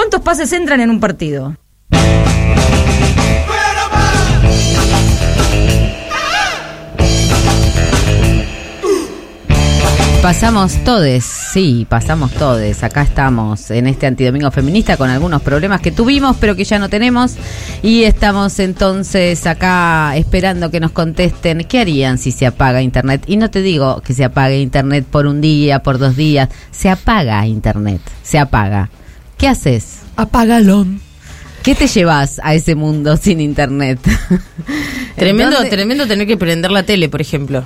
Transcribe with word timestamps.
¿Cuántos 0.00 0.22
pases 0.22 0.50
entran 0.54 0.80
en 0.80 0.88
un 0.88 0.98
partido? 0.98 1.58
Pasamos 10.22 10.82
todes, 10.84 11.22
sí, 11.24 11.86
pasamos 11.86 12.32
todes. 12.32 12.82
Acá 12.82 13.02
estamos 13.02 13.70
en 13.70 13.86
este 13.88 14.06
antidomingo 14.06 14.50
feminista 14.50 14.96
con 14.96 15.10
algunos 15.10 15.42
problemas 15.42 15.82
que 15.82 15.92
tuvimos, 15.92 16.34
pero 16.40 16.56
que 16.56 16.64
ya 16.64 16.78
no 16.78 16.88
tenemos. 16.88 17.36
Y 17.82 18.04
estamos 18.04 18.58
entonces 18.58 19.46
acá 19.46 20.16
esperando 20.16 20.70
que 20.70 20.80
nos 20.80 20.92
contesten 20.92 21.66
qué 21.68 21.78
harían 21.78 22.16
si 22.16 22.32
se 22.32 22.46
apaga 22.46 22.80
Internet. 22.80 23.24
Y 23.26 23.36
no 23.36 23.50
te 23.50 23.60
digo 23.60 24.00
que 24.00 24.14
se 24.14 24.24
apague 24.24 24.62
Internet 24.62 25.04
por 25.04 25.26
un 25.26 25.42
día, 25.42 25.82
por 25.82 25.98
dos 25.98 26.16
días. 26.16 26.48
Se 26.70 26.88
apaga 26.88 27.46
Internet, 27.46 28.00
se 28.22 28.38
apaga. 28.38 28.88
¿Qué 29.40 29.48
haces? 29.48 30.00
Apagalón. 30.16 31.00
¿Qué 31.62 31.74
te 31.74 31.86
llevas 31.88 32.40
a 32.44 32.54
ese 32.54 32.74
mundo 32.74 33.16
sin 33.16 33.40
Internet? 33.40 33.98
Tremendo, 35.16 35.56
¿Dónde- 35.56 35.70
tremendo 35.70 36.06
tener 36.06 36.26
que 36.26 36.36
prender 36.36 36.70
la 36.70 36.82
tele, 36.84 37.08
por 37.08 37.20
ejemplo. 37.20 37.64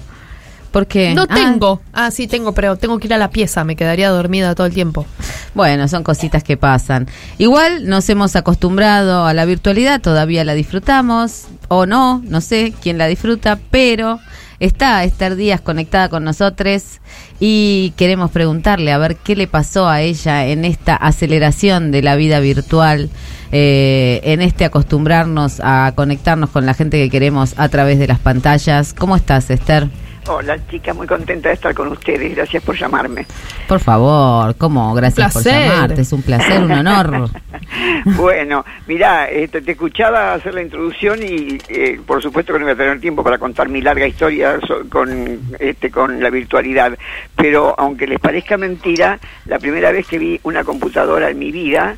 ¿Por 0.73 0.89
qué? 0.89 1.15
No 1.15 1.27
Ah, 1.29 1.35
tengo. 1.35 1.81
Ah, 1.93 2.11
sí, 2.11 2.27
tengo, 2.27 2.53
pero 2.53 2.75
tengo 2.77 2.99
que 2.99 3.07
ir 3.07 3.15
a 3.15 3.19
la 3.19 3.31
pieza. 3.31 3.63
Me 3.63 3.77
quedaría 3.77 4.11
dormida 4.11 4.57
todo 4.57 4.67
el 4.67 4.75
tiempo. 4.75 5.07
Bueno, 5.55 5.87
son 5.87 6.03
cositas 6.03 6.43
que 6.43 6.57
pasan. 6.57 7.07
Igual 7.39 7.89
nos 7.89 8.09
hemos 8.09 8.35
acostumbrado 8.35 9.25
a 9.27 9.35
la 9.35 9.45
virtualidad, 9.45 10.01
todavía 10.01 10.43
la 10.43 10.55
disfrutamos, 10.55 11.45
o 11.69 11.87
no, 11.87 12.23
no 12.25 12.41
sé 12.41 12.73
quién 12.83 12.99
la 12.99 13.07
disfruta, 13.07 13.59
pero 13.71 14.21
está 14.61 15.05
Esther 15.05 15.37
Díaz 15.37 15.61
conectada 15.61 16.09
con 16.09 16.25
nosotros 16.25 17.01
y 17.41 17.93
queremos 17.97 18.31
preguntarle 18.31 18.93
a 18.93 18.99
ver 18.99 19.17
qué 19.17 19.37
le 19.37 19.47
pasó 19.47 19.89
a 19.89 20.01
ella 20.03 20.47
en 20.47 20.65
esta 20.65 20.95
aceleración 20.97 21.91
de 21.91 22.03
la 22.03 22.17
vida 22.17 22.41
virtual, 22.41 23.11
eh, 23.53 24.21
en 24.25 24.43
este 24.43 24.65
acostumbrarnos 24.65 25.61
a 25.63 25.93
conectarnos 25.95 26.51
con 26.51 26.67
la 26.67 26.75
gente 26.75 26.99
que 26.99 27.11
queremos 27.11 27.55
a 27.57 27.69
través 27.69 27.99
de 27.99 28.07
las 28.07 28.19
pantallas. 28.19 28.95
¿Cómo 28.95 29.17
estás, 29.17 29.51
Esther? 29.51 29.89
Hola, 30.27 30.57
chica, 30.71 30.95
muy 30.95 31.07
contenta 31.07 31.51
de 31.51 31.55
estar 31.55 31.75
con 31.75 31.89
ustedes. 31.89 32.35
Gracias 32.35 32.63
por 32.63 32.75
llamarme. 32.79 33.27
Por 33.69 33.79
favor, 33.79 34.57
¿cómo? 34.57 34.95
Gracias 34.95 35.33
por 35.35 35.43
llamarte, 35.43 36.01
es 36.01 36.13
un 36.15 36.23
placer, 36.23 36.63
un 36.63 36.73
honor. 36.73 37.29
bueno, 38.17 38.65
mirá, 38.87 39.29
este, 39.29 39.61
te 39.61 39.73
escuchaba 39.73 40.33
hacer 40.33 40.55
la 40.55 40.63
introducción 40.63 41.23
y 41.23 41.59
eh, 41.69 42.01
por 42.07 42.23
supuesto 42.23 42.55
que 42.55 42.59
no 42.59 42.65
voy 42.65 42.73
a 42.73 42.77
tener 42.77 43.01
tiempo 43.01 43.23
para 43.23 43.37
contar 43.37 43.69
mi 43.69 43.83
larga 43.83 44.07
historia 44.07 44.59
so- 44.67 44.89
con, 44.89 45.41
este, 45.59 45.91
con 45.91 46.19
la 46.23 46.31
virtualidad, 46.31 46.97
pero 47.37 47.75
aunque 47.79 48.07
les 48.07 48.19
parezca 48.19 48.57
mentira, 48.57 49.19
la 49.45 49.59
primera 49.59 49.93
vez 49.93 50.07
que 50.07 50.19
vi 50.19 50.41
una 50.45 50.65
computadora 50.65 51.29
en 51.29 51.39
mi 51.39 51.53
vida, 51.53 51.97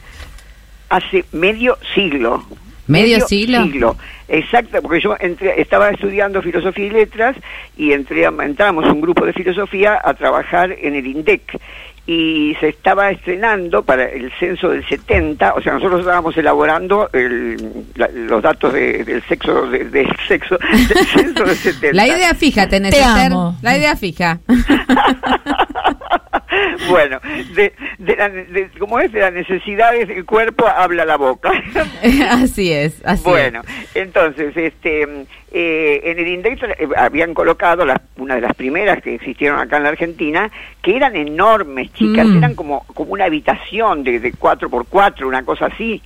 hace 0.89 1.25
medio 1.33 1.79
siglo. 1.95 2.45
¿Medio 2.87 3.27
siglo? 3.27 3.97
Exacto, 4.29 4.83
porque 4.83 5.01
yo 5.01 5.17
entré, 5.21 5.61
estaba 5.61 5.91
estudiando 5.91 6.43
filosofía 6.43 6.87
y 6.87 6.91
letras 6.91 7.37
y 7.77 7.93
entré, 7.93 8.25
entramos 8.25 8.85
un 8.87 9.01
grupo 9.01 9.25
de 9.25 9.33
filosofía 9.33 10.01
a 10.03 10.15
trabajar 10.15 10.73
en 10.81 10.95
el 10.97 11.07
INDEC 11.07 11.59
y 12.09 12.57
se 12.61 12.69
estaba 12.69 13.11
estrenando 13.11 13.83
para 13.85 14.05
el 14.05 14.31
censo 14.39 14.69
del 14.71 14.87
70, 14.87 15.55
o 15.55 15.61
sea, 15.63 15.73
nosotros 15.75 16.01
estábamos 16.01 16.37
elaborando 16.37 17.11
el- 17.13 17.57
la- 17.97 18.09
los 18.09 18.41
datos 18.43 18.73
de- 18.73 19.03
del 19.05 19.23
sexo 19.25 19.67
de- 19.69 19.85
del 19.87 20.09
sexo 20.29 20.57
del 20.59 21.07
censo 21.07 21.45
del 21.45 21.57
70. 21.57 21.97
La 21.97 22.07
idea 22.07 22.33
fija 22.35 22.69
tenés, 22.69 22.95
Te 22.95 23.03
amo. 23.03 23.57
La 23.63 23.77
idea 23.77 23.97
fija. 23.97 24.39
bueno, 26.89 27.21
de, 27.55 27.73
de 27.99 28.17
la, 28.17 28.29
de- 28.29 28.71
como 28.79 28.99
es 29.01 29.13
de 29.13 29.21
las 29.21 29.33
necesidades 29.33 30.09
del 30.09 30.25
cuerpo 30.25 30.67
habla 30.67 31.05
la 31.05 31.17
boca. 31.17 31.51
así 32.31 32.73
es, 32.73 33.01
así 33.05 33.25
Bueno, 33.25 33.63
entonces, 33.95 34.57
este, 34.57 35.03
eh, 35.53 36.01
en 36.05 36.19
el 36.19 36.29
index 36.29 36.63
eh, 36.63 36.89
habían 36.97 37.35
colocado 37.35 37.85
las, 37.85 38.01
una 38.17 38.35
de 38.37 38.41
las 38.43 38.55
primeras 38.55 39.03
que 39.03 39.15
existieron 39.15 39.59
acá 39.59 39.77
en 39.79 39.83
la 39.85 39.89
Argentina, 39.91 40.51
que 40.83 40.97
eran 40.97 41.17
enormes, 41.17 41.93
chicas, 41.95 42.27
Mm. 42.27 42.39
eran 42.39 42.55
como, 42.55 42.85
como 42.95 43.13
una 43.13 43.25
habitación 43.27 44.03
de, 44.05 44.21
de 44.21 44.33
4 44.33 44.69
por 44.71 44.87
4 44.87 45.27
una 45.29 45.45
cosa 45.45 45.67
así. 45.67 46.03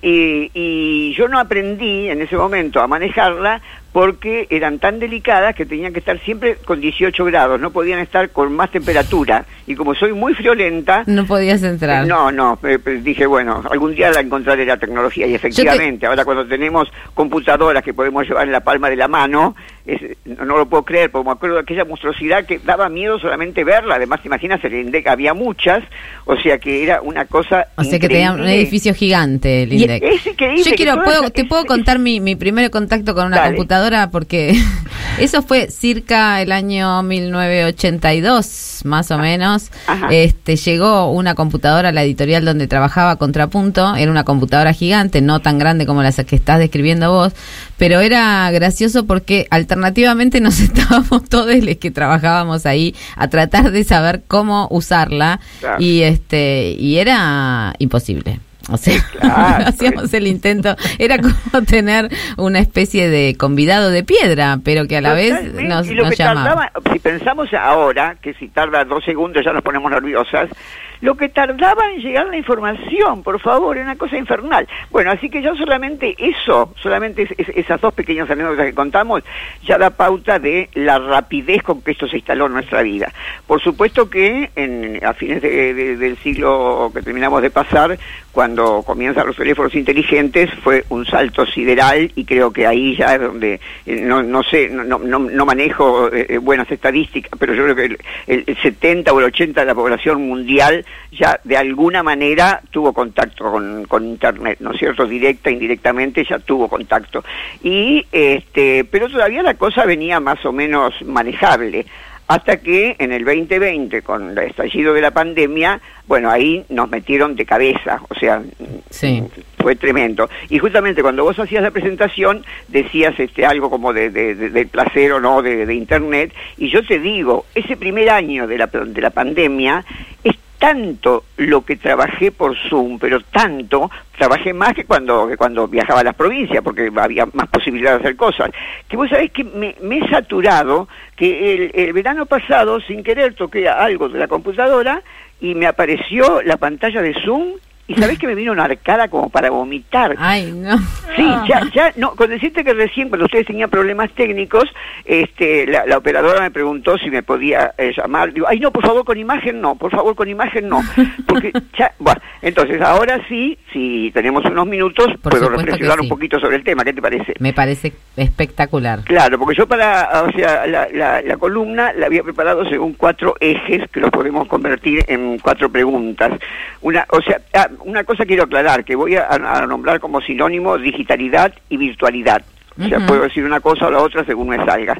Y, 0.00 0.50
y 0.54 1.12
yo 1.14 1.26
no 1.26 1.40
aprendí 1.40 2.08
en 2.08 2.22
ese 2.22 2.36
momento 2.36 2.80
a 2.80 2.86
manejarla 2.86 3.60
porque 3.92 4.46
eran 4.50 4.78
tan 4.78 4.98
delicadas 4.98 5.54
que 5.54 5.64
tenían 5.66 5.92
que 5.92 5.98
estar 6.00 6.18
siempre 6.20 6.56
con 6.56 6.80
18 6.80 7.24
grados, 7.24 7.58
no 7.60 7.70
podían 7.70 7.98
estar 8.00 8.28
con 8.30 8.52
más 8.54 8.70
temperatura. 8.70 9.44
Y 9.66 9.74
como 9.74 9.94
soy 9.94 10.12
muy 10.12 10.34
friolenta, 10.34 11.02
No 11.06 11.26
podías 11.26 11.62
entrar. 11.62 12.06
no, 12.06 12.30
no, 12.32 12.58
dije, 13.02 13.26
bueno, 13.26 13.62
algún 13.70 13.94
día 13.94 14.10
la 14.10 14.20
encontraré 14.20 14.64
la 14.64 14.76
tecnología 14.78 15.26
y 15.26 15.34
efectivamente, 15.34 16.06
ahora 16.06 16.24
cuando 16.24 16.46
tenemos 16.46 16.88
computadoras 17.14 17.82
que 17.82 17.92
podemos 17.92 18.26
llevar 18.26 18.46
en 18.46 18.52
la 18.52 18.60
palma 18.60 18.88
de 18.88 18.96
la 18.96 19.08
mano, 19.08 19.54
es- 19.84 20.16
no, 20.24 20.44
no 20.44 20.56
lo 20.58 20.66
puedo 20.68 20.84
creer, 20.84 21.10
porque 21.10 21.26
me 21.26 21.32
acuerdo 21.32 21.56
de 21.56 21.62
aquella 21.62 21.84
monstruosidad 21.84 22.44
que 22.46 22.58
daba 22.60 22.88
miedo 22.88 23.18
solamente 23.18 23.64
verla, 23.64 23.96
además 23.96 24.22
te 24.22 24.28
imaginas, 24.28 24.62
el 24.64 24.74
INDEC 24.74 25.06
había 25.06 25.34
muchas, 25.34 25.82
o 26.24 26.36
sea 26.36 26.58
que 26.58 26.82
era 26.84 27.00
una 27.02 27.24
cosa 27.26 27.66
O 27.76 27.84
sea 27.84 27.98
que 27.98 28.08
tenía 28.08 28.32
un 28.32 28.46
edificio 28.46 28.94
gigante 28.94 29.64
el 29.64 29.72
Y 29.72 29.82
INDEC. 29.82 30.02
es 30.02 30.26
increíble 30.26 30.62
Yo 30.64 30.76
quiero, 30.76 31.02
puedo, 31.04 31.30
te 31.30 31.44
puedo 31.44 31.64
contar 31.66 31.98
mi, 31.98 32.20
mi 32.20 32.36
primer 32.36 32.70
contacto 32.70 33.14
con 33.14 33.26
una 33.26 33.36
Dale. 33.38 33.48
computadora 33.56 33.77
porque 34.10 34.60
eso 35.18 35.42
fue 35.42 35.70
circa 35.70 36.40
el 36.42 36.52
año 36.52 37.02
1982, 37.02 38.80
más 38.84 39.10
o 39.10 39.18
menos. 39.18 39.70
Ajá. 39.86 40.08
Este 40.10 40.56
llegó 40.56 41.10
una 41.10 41.34
computadora 41.34 41.88
a 41.90 41.92
la 41.92 42.02
editorial 42.02 42.44
donde 42.44 42.66
trabajaba 42.66 43.16
Contrapunto, 43.16 43.94
era 43.96 44.10
una 44.10 44.24
computadora 44.24 44.72
gigante, 44.72 45.20
no 45.20 45.40
tan 45.40 45.58
grande 45.58 45.86
como 45.86 46.02
las 46.02 46.16
que 46.16 46.36
estás 46.36 46.58
describiendo 46.58 47.10
vos, 47.12 47.32
pero 47.76 48.00
era 48.00 48.50
gracioso 48.50 49.06
porque 49.06 49.46
alternativamente 49.50 50.40
nos 50.42 50.60
estábamos 50.60 51.24
todos 51.28 51.54
los 51.62 51.76
que 51.76 51.90
trabajábamos 51.90 52.66
ahí 52.66 52.94
a 53.16 53.28
tratar 53.28 53.70
de 53.70 53.84
saber 53.84 54.22
cómo 54.26 54.68
usarla 54.70 55.40
Claro. 55.60 55.82
y 55.82 56.02
este 56.02 56.72
y 56.78 56.98
era 56.98 57.74
imposible. 57.78 58.40
O 58.72 58.76
sea, 58.76 59.00
claro, 59.12 59.64
hacíamos 59.68 60.12
el 60.12 60.26
intento, 60.26 60.76
era 60.98 61.18
como 61.18 61.64
tener 61.66 62.10
una 62.36 62.58
especie 62.58 63.08
de 63.08 63.34
convidado 63.38 63.90
de 63.90 64.04
piedra, 64.04 64.58
pero 64.62 64.86
que 64.86 64.98
a 64.98 65.00
la 65.00 65.14
vez 65.14 65.54
nos, 65.54 65.86
y 65.86 65.94
lo 65.94 66.04
nos 66.04 66.10
que 66.10 66.22
llamaba. 66.22 66.70
tardaba, 66.70 66.92
si 66.92 66.98
pensamos 66.98 67.48
ahora, 67.54 68.16
que 68.20 68.34
si 68.34 68.48
tarda 68.48 68.84
dos 68.84 69.04
segundos 69.04 69.42
ya 69.44 69.52
nos 69.52 69.62
ponemos 69.62 69.90
nerviosas, 69.90 70.50
lo 71.00 71.14
que 71.16 71.28
tardaba 71.28 71.90
en 71.92 72.00
llegar 72.00 72.26
la 72.26 72.36
información, 72.36 73.22
por 73.22 73.40
favor, 73.40 73.76
era 73.76 73.84
una 73.86 73.96
cosa 73.96 74.16
infernal. 74.16 74.66
Bueno, 74.90 75.10
así 75.10 75.28
que 75.30 75.42
yo 75.42 75.54
solamente 75.56 76.14
eso, 76.18 76.72
solamente 76.82 77.22
es- 77.22 77.34
es- 77.38 77.56
esas 77.56 77.80
dos 77.80 77.94
pequeñas 77.94 78.30
anécdotas 78.30 78.66
que 78.66 78.74
contamos, 78.74 79.22
ya 79.64 79.78
da 79.78 79.90
pauta 79.90 80.38
de 80.38 80.68
la 80.74 80.98
rapidez 80.98 81.62
con 81.62 81.82
que 81.82 81.92
esto 81.92 82.08
se 82.08 82.16
instaló 82.16 82.46
en 82.46 82.52
nuestra 82.54 82.82
vida. 82.82 83.12
Por 83.46 83.60
supuesto 83.60 84.10
que 84.10 84.50
en, 84.56 85.04
a 85.04 85.14
fines 85.14 85.42
de- 85.42 85.74
de- 85.74 85.96
del 85.96 86.16
siglo 86.18 86.90
que 86.94 87.02
terminamos 87.02 87.42
de 87.42 87.50
pasar, 87.50 87.98
cuando 88.32 88.82
comienzan 88.84 89.26
los 89.26 89.36
teléfonos 89.36 89.74
inteligentes, 89.74 90.50
fue 90.62 90.84
un 90.90 91.04
salto 91.06 91.44
sideral 91.46 92.10
y 92.14 92.24
creo 92.24 92.52
que 92.52 92.66
ahí 92.66 92.96
ya 92.96 93.14
es 93.14 93.20
donde, 93.20 93.60
eh, 93.86 94.00
no, 94.02 94.22
no 94.22 94.42
sé, 94.42 94.68
no, 94.68 94.98
no, 94.98 95.46
manejo 95.46 96.12
eh, 96.12 96.26
eh, 96.28 96.38
buenas 96.38 96.70
estadísticas, 96.70 97.32
pero 97.38 97.54
yo 97.54 97.64
creo 97.64 97.76
que 97.76 97.84
el- 98.26 98.44
el 98.46 98.56
70 98.62 99.12
o 99.12 99.18
el 99.18 99.26
80 99.26 99.60
de 99.62 99.66
la 99.66 99.74
población 99.74 100.22
mundial 100.28 100.84
ya 101.12 101.40
de 101.44 101.56
alguna 101.56 102.02
manera 102.02 102.60
tuvo 102.70 102.92
contacto 102.92 103.50
con, 103.50 103.84
con 103.86 104.04
Internet, 104.06 104.58
¿no 104.60 104.72
es 104.72 104.78
cierto? 104.78 105.06
Directa, 105.06 105.50
indirectamente 105.50 106.24
ya 106.28 106.38
tuvo 106.38 106.68
contacto. 106.68 107.24
Y, 107.62 108.04
este, 108.12 108.84
pero 108.84 109.08
todavía 109.08 109.42
la 109.42 109.54
cosa 109.54 109.84
venía 109.84 110.20
más 110.20 110.44
o 110.44 110.52
menos 110.52 110.94
manejable. 111.04 111.86
Hasta 112.28 112.58
que 112.58 112.94
en 112.98 113.10
el 113.10 113.24
2020, 113.24 114.02
con 114.02 114.32
el 114.32 114.38
estallido 114.38 114.92
de 114.92 115.00
la 115.00 115.12
pandemia, 115.12 115.80
bueno, 116.06 116.30
ahí 116.30 116.62
nos 116.68 116.90
metieron 116.90 117.34
de 117.36 117.46
cabeza, 117.46 118.02
o 118.06 118.14
sea, 118.16 118.42
Sí. 118.90 119.22
fue 119.56 119.76
tremendo. 119.76 120.28
Y 120.50 120.58
justamente 120.58 121.00
cuando 121.00 121.24
vos 121.24 121.38
hacías 121.38 121.62
la 121.62 121.70
presentación, 121.70 122.44
decías 122.68 123.18
este 123.18 123.46
algo 123.46 123.70
como 123.70 123.94
de, 123.94 124.10
de- 124.10 124.34
de- 124.34 124.50
del 124.50 124.68
placer 124.68 125.10
o 125.12 125.20
no 125.20 125.40
de, 125.40 125.64
de 125.64 125.74
Internet, 125.74 126.34
y 126.58 126.68
yo 126.68 126.84
te 126.86 126.98
digo, 126.98 127.46
ese 127.54 127.78
primer 127.78 128.10
año 128.10 128.46
de 128.46 128.58
la, 128.58 128.66
de 128.66 129.00
la 129.00 129.08
pandemia 129.10 129.82
es 130.22 130.36
tanto 130.58 131.24
lo 131.36 131.64
que 131.64 131.76
trabajé 131.76 132.32
por 132.32 132.56
Zoom, 132.68 132.98
pero 132.98 133.20
tanto, 133.20 133.90
trabajé 134.16 134.52
más 134.52 134.74
que 134.74 134.84
cuando, 134.84 135.30
cuando 135.38 135.68
viajaba 135.68 136.00
a 136.00 136.04
las 136.04 136.14
provincias, 136.14 136.62
porque 136.62 136.90
había 136.96 137.26
más 137.32 137.48
posibilidad 137.48 137.92
de 137.92 137.98
hacer 137.98 138.16
cosas, 138.16 138.50
que 138.88 138.96
vos 138.96 139.08
sabés 139.08 139.30
que 139.30 139.44
me, 139.44 139.76
me 139.80 139.98
he 139.98 140.08
saturado, 140.10 140.88
que 141.16 141.54
el, 141.54 141.70
el 141.74 141.92
verano 141.92 142.26
pasado, 142.26 142.80
sin 142.80 143.02
querer, 143.02 143.34
toqué 143.34 143.68
algo 143.68 144.08
de 144.08 144.18
la 144.18 144.28
computadora 144.28 145.02
y 145.40 145.54
me 145.54 145.66
apareció 145.66 146.42
la 146.42 146.56
pantalla 146.56 147.00
de 147.00 147.14
Zoom 147.24 147.52
y 147.88 147.94
sabés 147.94 148.18
que 148.18 148.26
me 148.26 148.34
vino 148.34 148.52
una 148.52 148.64
arcada 148.64 149.08
como 149.08 149.30
para 149.30 149.48
vomitar. 149.48 150.14
Ay, 150.18 150.52
no. 150.52 150.76
Sí, 151.16 151.26
ya, 151.48 151.62
ya, 151.74 151.92
no, 151.96 152.14
con 152.14 152.28
decirte 152.28 152.62
que 152.62 152.74
recién 152.74 153.08
cuando 153.08 153.24
ustedes 153.24 153.46
tenían 153.46 153.70
problemas 153.70 154.12
técnicos, 154.12 154.64
este, 155.06 155.66
la, 155.66 155.86
la 155.86 155.96
operadora 155.96 156.42
me 156.42 156.50
preguntó 156.50 156.98
si 156.98 157.10
me 157.10 157.22
podía 157.22 157.72
eh, 157.78 157.92
llamar. 157.96 158.34
Digo, 158.34 158.46
ay, 158.46 158.60
no, 158.60 158.70
por 158.70 158.84
favor, 158.84 159.06
con 159.06 159.16
imagen 159.16 159.62
no, 159.62 159.74
por 159.74 159.90
favor, 159.90 160.14
con 160.14 160.28
imagen 160.28 160.68
no. 160.68 160.82
Porque 161.26 161.50
ya, 161.78 161.90
bueno, 161.98 162.20
entonces 162.42 162.80
ahora 162.82 163.20
sí, 163.26 163.58
si 163.72 164.10
tenemos 164.12 164.44
unos 164.44 164.66
minutos, 164.66 165.06
Por 165.22 165.32
puedo 165.32 165.48
reflexionar 165.48 165.98
un 165.98 166.10
poquito 166.10 166.38
sobre 166.38 166.56
el 166.56 166.64
tema, 166.64 166.84
¿qué 166.84 166.92
te 166.92 167.00
parece? 167.00 167.34
Me 167.38 167.54
parece 167.54 167.94
espectacular. 168.16 169.00
Claro, 169.04 169.38
porque 169.38 169.56
yo 169.56 169.66
para, 169.66 170.24
o 170.24 170.32
sea, 170.32 170.66
la, 170.66 170.88
la, 170.92 171.22
la 171.22 171.36
columna 171.38 171.94
la 171.94 172.04
había 172.04 172.22
preparado 172.22 172.68
según 172.68 172.92
cuatro 172.92 173.34
ejes 173.40 173.88
que 173.90 174.00
los 174.00 174.10
podemos 174.10 174.46
convertir 174.46 175.02
en 175.08 175.38
cuatro 175.38 175.70
preguntas. 175.70 176.38
Una, 176.82 177.06
o 177.10 177.22
sea, 177.22 177.40
ah, 177.54 177.68
una 177.84 178.04
cosa 178.04 178.24
quiero 178.24 178.44
aclarar, 178.44 178.84
que 178.84 178.96
voy 178.96 179.16
a, 179.16 179.28
a 179.28 179.66
nombrar 179.66 180.00
como 180.00 180.20
sinónimo 180.20 180.78
digitalidad 180.78 181.52
y 181.68 181.76
virtualidad. 181.76 182.42
O 182.80 182.88
sea, 182.88 183.04
puedo 183.06 183.22
decir 183.22 183.44
una 183.44 183.58
cosa 183.60 183.88
o 183.88 183.90
la 183.90 184.00
otra 184.00 184.24
según 184.24 184.50
me 184.50 184.64
salga. 184.64 184.96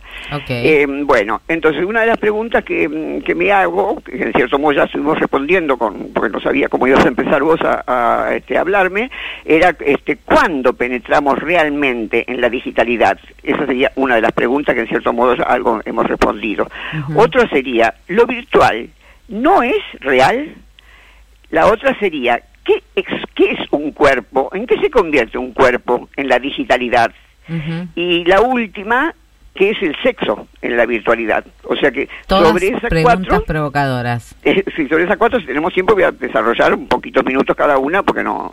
Eh, 0.49 0.85
bueno, 1.05 1.43
entonces 1.47 1.85
una 1.85 2.01
de 2.01 2.09
las 2.09 2.19
preguntas 2.19 2.65
que, 2.65 2.89
mm, 2.89 3.23
que 3.23 3.37
me 3.37 3.53
hago, 3.53 4.01
que 4.01 4.21
en 4.21 4.33
cierto 4.33 4.59
modo 4.59 4.73
ya 4.73 4.85
estuvimos 4.85 5.19
respondiendo, 5.19 5.77
con, 5.77 6.13
porque 6.13 6.31
no 6.31 6.41
sabía 6.41 6.69
cómo 6.69 6.89
ibas 6.89 7.05
a 7.05 7.09
empezar 7.09 7.43
vos 7.43 7.61
a, 7.63 7.85
a, 7.87 8.35
este, 8.35 8.59
hablarme, 8.59 9.11
era 9.45 9.77
este, 9.79 10.17
¿cuándo 10.17 10.73
penetramos 10.73 11.39
realmente 11.39 12.25
en 12.27 12.41
la 12.41 12.51
digitalidad? 12.51 13.19
Esa 13.45 13.65
sería 13.67 13.93
una 13.95 14.17
de 14.17 14.23
las 14.23 14.33
preguntas 14.33 14.75
que 14.75 14.81
en 14.81 14.89
cierto 14.89 15.13
modo 15.13 15.37
algo 15.47 15.81
hemos 15.85 16.07
respondido. 16.07 16.67
Ujú. 16.99 17.21
Otra 17.21 17.49
sería, 17.49 17.95
¿lo 18.09 18.27
virtual 18.27 18.89
no 19.29 19.63
es 19.63 19.79
real? 20.01 20.53
La 21.51 21.69
otra 21.69 21.97
sería, 22.01 22.43
¿qué 22.69 22.83
es, 22.97 23.07
¿qué 23.35 23.51
es 23.53 23.59
un 23.71 23.93
cuerpo? 23.93 24.51
¿En 24.53 24.67
qué 24.67 24.79
se 24.79 24.91
convierte 24.91 25.39
un 25.39 25.53
cuerpo 25.53 26.09
en 26.17 26.29
la 26.29 26.39
digitalidad? 26.39 27.11
Y 27.95 28.25
la 28.25 28.43
última, 28.43 29.15
que 29.55 29.71
es 29.71 29.83
el 29.83 29.97
sexo 30.03 30.47
en 30.61 30.77
la 30.77 30.85
virtualidad. 30.85 31.45
O 31.65 31.75
sea 31.77 31.91
que 31.91 32.07
Todas 32.27 32.49
sobre 32.51 32.69
esas 32.69 32.91
preguntas 32.91 33.27
cuatro, 33.29 33.45
provocadoras. 33.47 34.35
eh, 34.45 34.63
sí, 34.77 34.87
sobre 34.87 35.05
esas 35.05 35.17
cuatro, 35.17 35.41
si 35.41 35.47
tenemos 35.47 35.73
tiempo, 35.73 35.95
voy 35.95 36.03
a 36.03 36.11
desarrollar 36.13 36.75
un 36.75 36.87
poquito 36.87 37.23
minutos 37.23 37.57
cada 37.57 37.79
una, 37.79 38.03
porque 38.03 38.23
no, 38.23 38.53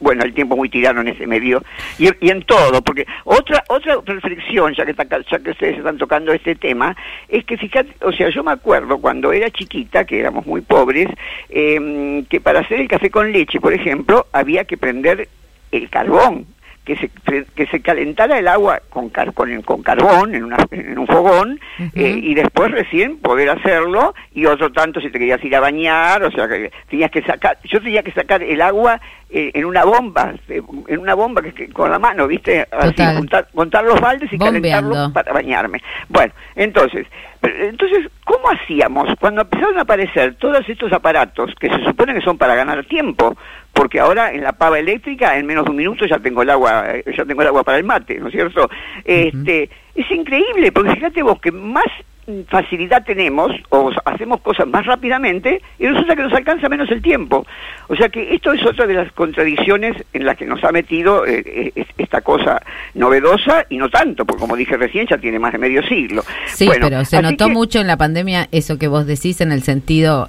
bueno, 0.00 0.24
el 0.24 0.32
tiempo 0.34 0.56
muy 0.56 0.68
tirano 0.68 1.00
en 1.00 1.08
ese 1.08 1.26
medio, 1.26 1.62
y, 1.98 2.08
y 2.20 2.30
en 2.30 2.42
todo, 2.42 2.82
porque 2.82 3.06
otra 3.24 3.62
otra 3.68 3.96
reflexión, 4.04 4.74
ya 4.74 4.84
que, 4.84 4.92
está- 4.92 5.06
ya 5.30 5.38
que 5.38 5.50
ustedes 5.50 5.78
están 5.78 5.98
tocando 5.98 6.32
este 6.32 6.54
tema, 6.54 6.96
es 7.28 7.44
que 7.44 7.56
fíjate, 7.56 7.90
o 8.04 8.12
sea, 8.12 8.28
yo 8.30 8.42
me 8.44 8.52
acuerdo 8.52 8.98
cuando 8.98 9.32
era 9.32 9.50
chiquita, 9.50 10.04
que 10.04 10.20
éramos 10.20 10.46
muy 10.46 10.60
pobres, 10.60 11.08
eh, 11.50 12.24
que 12.28 12.40
para 12.40 12.60
hacer 12.60 12.80
el 12.80 12.88
café 12.88 13.10
con 13.10 13.30
leche, 13.32 13.60
por 13.60 13.72
ejemplo, 13.72 14.26
había 14.32 14.64
que 14.64 14.76
prender 14.76 15.28
el 15.72 15.90
carbón, 15.90 16.46
que 16.84 16.96
se, 16.96 17.10
que 17.54 17.66
se 17.68 17.80
calentara 17.80 18.38
el 18.38 18.46
agua 18.46 18.80
con, 18.90 19.08
car- 19.08 19.32
con, 19.32 19.62
con 19.62 19.82
carbón 19.82 20.34
en, 20.34 20.44
una, 20.44 20.58
en 20.70 20.98
un 20.98 21.06
fogón 21.06 21.58
eh, 21.94 22.20
y 22.22 22.34
después 22.34 22.70
recién 22.72 23.18
poder 23.18 23.48
hacerlo 23.48 24.14
y 24.34 24.44
otro 24.46 24.70
tanto 24.70 25.00
si 25.00 25.10
te 25.10 25.18
querías 25.18 25.42
ir 25.42 25.56
a 25.56 25.60
bañar, 25.60 26.22
o 26.22 26.30
sea 26.30 26.46
que 26.46 26.70
tenías 26.90 27.10
que 27.10 27.22
sacar, 27.22 27.56
yo 27.64 27.80
tenía 27.80 28.02
que 28.02 28.12
sacar 28.12 28.42
el 28.42 28.60
agua 28.60 29.00
eh, 29.30 29.50
en 29.54 29.64
una 29.64 29.84
bomba, 29.84 30.34
eh, 30.48 30.60
en 30.88 30.98
una 31.00 31.14
bomba 31.14 31.40
que, 31.40 31.52
que- 31.54 31.68
con 31.70 31.90
la 31.90 31.98
mano, 31.98 32.26
¿viste? 32.28 32.66
Así, 32.70 32.92
juntar, 33.16 33.48
juntar 33.54 33.84
los 33.84 33.98
baldes 34.00 34.30
y 34.32 34.36
Bombeando. 34.36 34.60
calentarlos 34.68 35.12
para 35.12 35.32
bañarme. 35.32 35.82
Bueno, 36.10 36.32
entonces, 36.54 37.06
entonces, 37.44 38.08
¿cómo 38.24 38.50
hacíamos 38.50 39.08
cuando 39.20 39.42
empezaron 39.42 39.78
a 39.78 39.82
aparecer 39.82 40.34
todos 40.36 40.68
estos 40.68 40.92
aparatos 40.92 41.54
que 41.58 41.68
se 41.68 41.84
supone 41.84 42.14
que 42.14 42.20
son 42.20 42.38
para 42.38 42.54
ganar 42.54 42.84
tiempo? 42.86 43.36
Porque 43.72 44.00
ahora 44.00 44.32
en 44.32 44.42
la 44.42 44.52
pava 44.52 44.78
eléctrica 44.78 45.36
en 45.36 45.46
menos 45.46 45.64
de 45.64 45.70
un 45.70 45.76
minuto 45.76 46.06
ya 46.06 46.18
tengo 46.18 46.42
el 46.42 46.50
agua, 46.50 46.86
ya 47.16 47.24
tengo 47.24 47.42
el 47.42 47.48
agua 47.48 47.64
para 47.64 47.78
el 47.78 47.84
mate, 47.84 48.18
¿no 48.18 48.28
es 48.28 48.32
cierto? 48.32 48.68
Este, 49.04 49.68
es 49.94 50.10
increíble, 50.10 50.72
porque 50.72 50.94
fíjate 50.94 51.22
vos 51.22 51.40
que 51.40 51.52
más 51.52 51.86
facilidad 52.48 53.04
tenemos 53.04 53.52
o 53.68 53.90
hacemos 54.06 54.40
cosas 54.40 54.66
más 54.66 54.86
rápidamente 54.86 55.60
y 55.78 55.86
resulta 55.86 56.16
que 56.16 56.22
nos 56.22 56.32
alcanza 56.32 56.68
menos 56.68 56.90
el 56.90 57.02
tiempo. 57.02 57.46
O 57.88 57.96
sea 57.96 58.08
que 58.08 58.34
esto 58.34 58.52
es 58.52 58.64
otra 58.64 58.86
de 58.86 58.94
las 58.94 59.12
contradicciones 59.12 59.94
en 60.12 60.24
las 60.24 60.36
que 60.36 60.46
nos 60.46 60.62
ha 60.64 60.72
metido 60.72 61.26
eh, 61.26 61.42
eh, 61.46 61.72
es- 61.74 61.86
esta 61.98 62.20
cosa 62.22 62.62
novedosa 62.94 63.66
y 63.68 63.76
no 63.76 63.88
tanto, 63.90 64.24
porque 64.24 64.40
como 64.40 64.56
dije 64.56 64.76
recién 64.76 65.06
ya 65.06 65.18
tiene 65.18 65.38
más 65.38 65.52
de 65.52 65.58
medio 65.58 65.82
siglo. 65.86 66.22
Sí, 66.46 66.66
Bueno, 66.66 66.86
pero 66.88 67.04
se 67.04 67.20
notó 67.20 67.46
que- 67.48 67.52
mucho 67.52 67.80
en 67.80 67.86
la 67.86 67.96
pandemia 67.96 68.48
eso 68.52 68.78
que 68.78 68.88
vos 68.88 69.06
decís 69.06 69.40
en 69.40 69.52
el 69.52 69.62
sentido, 69.62 70.28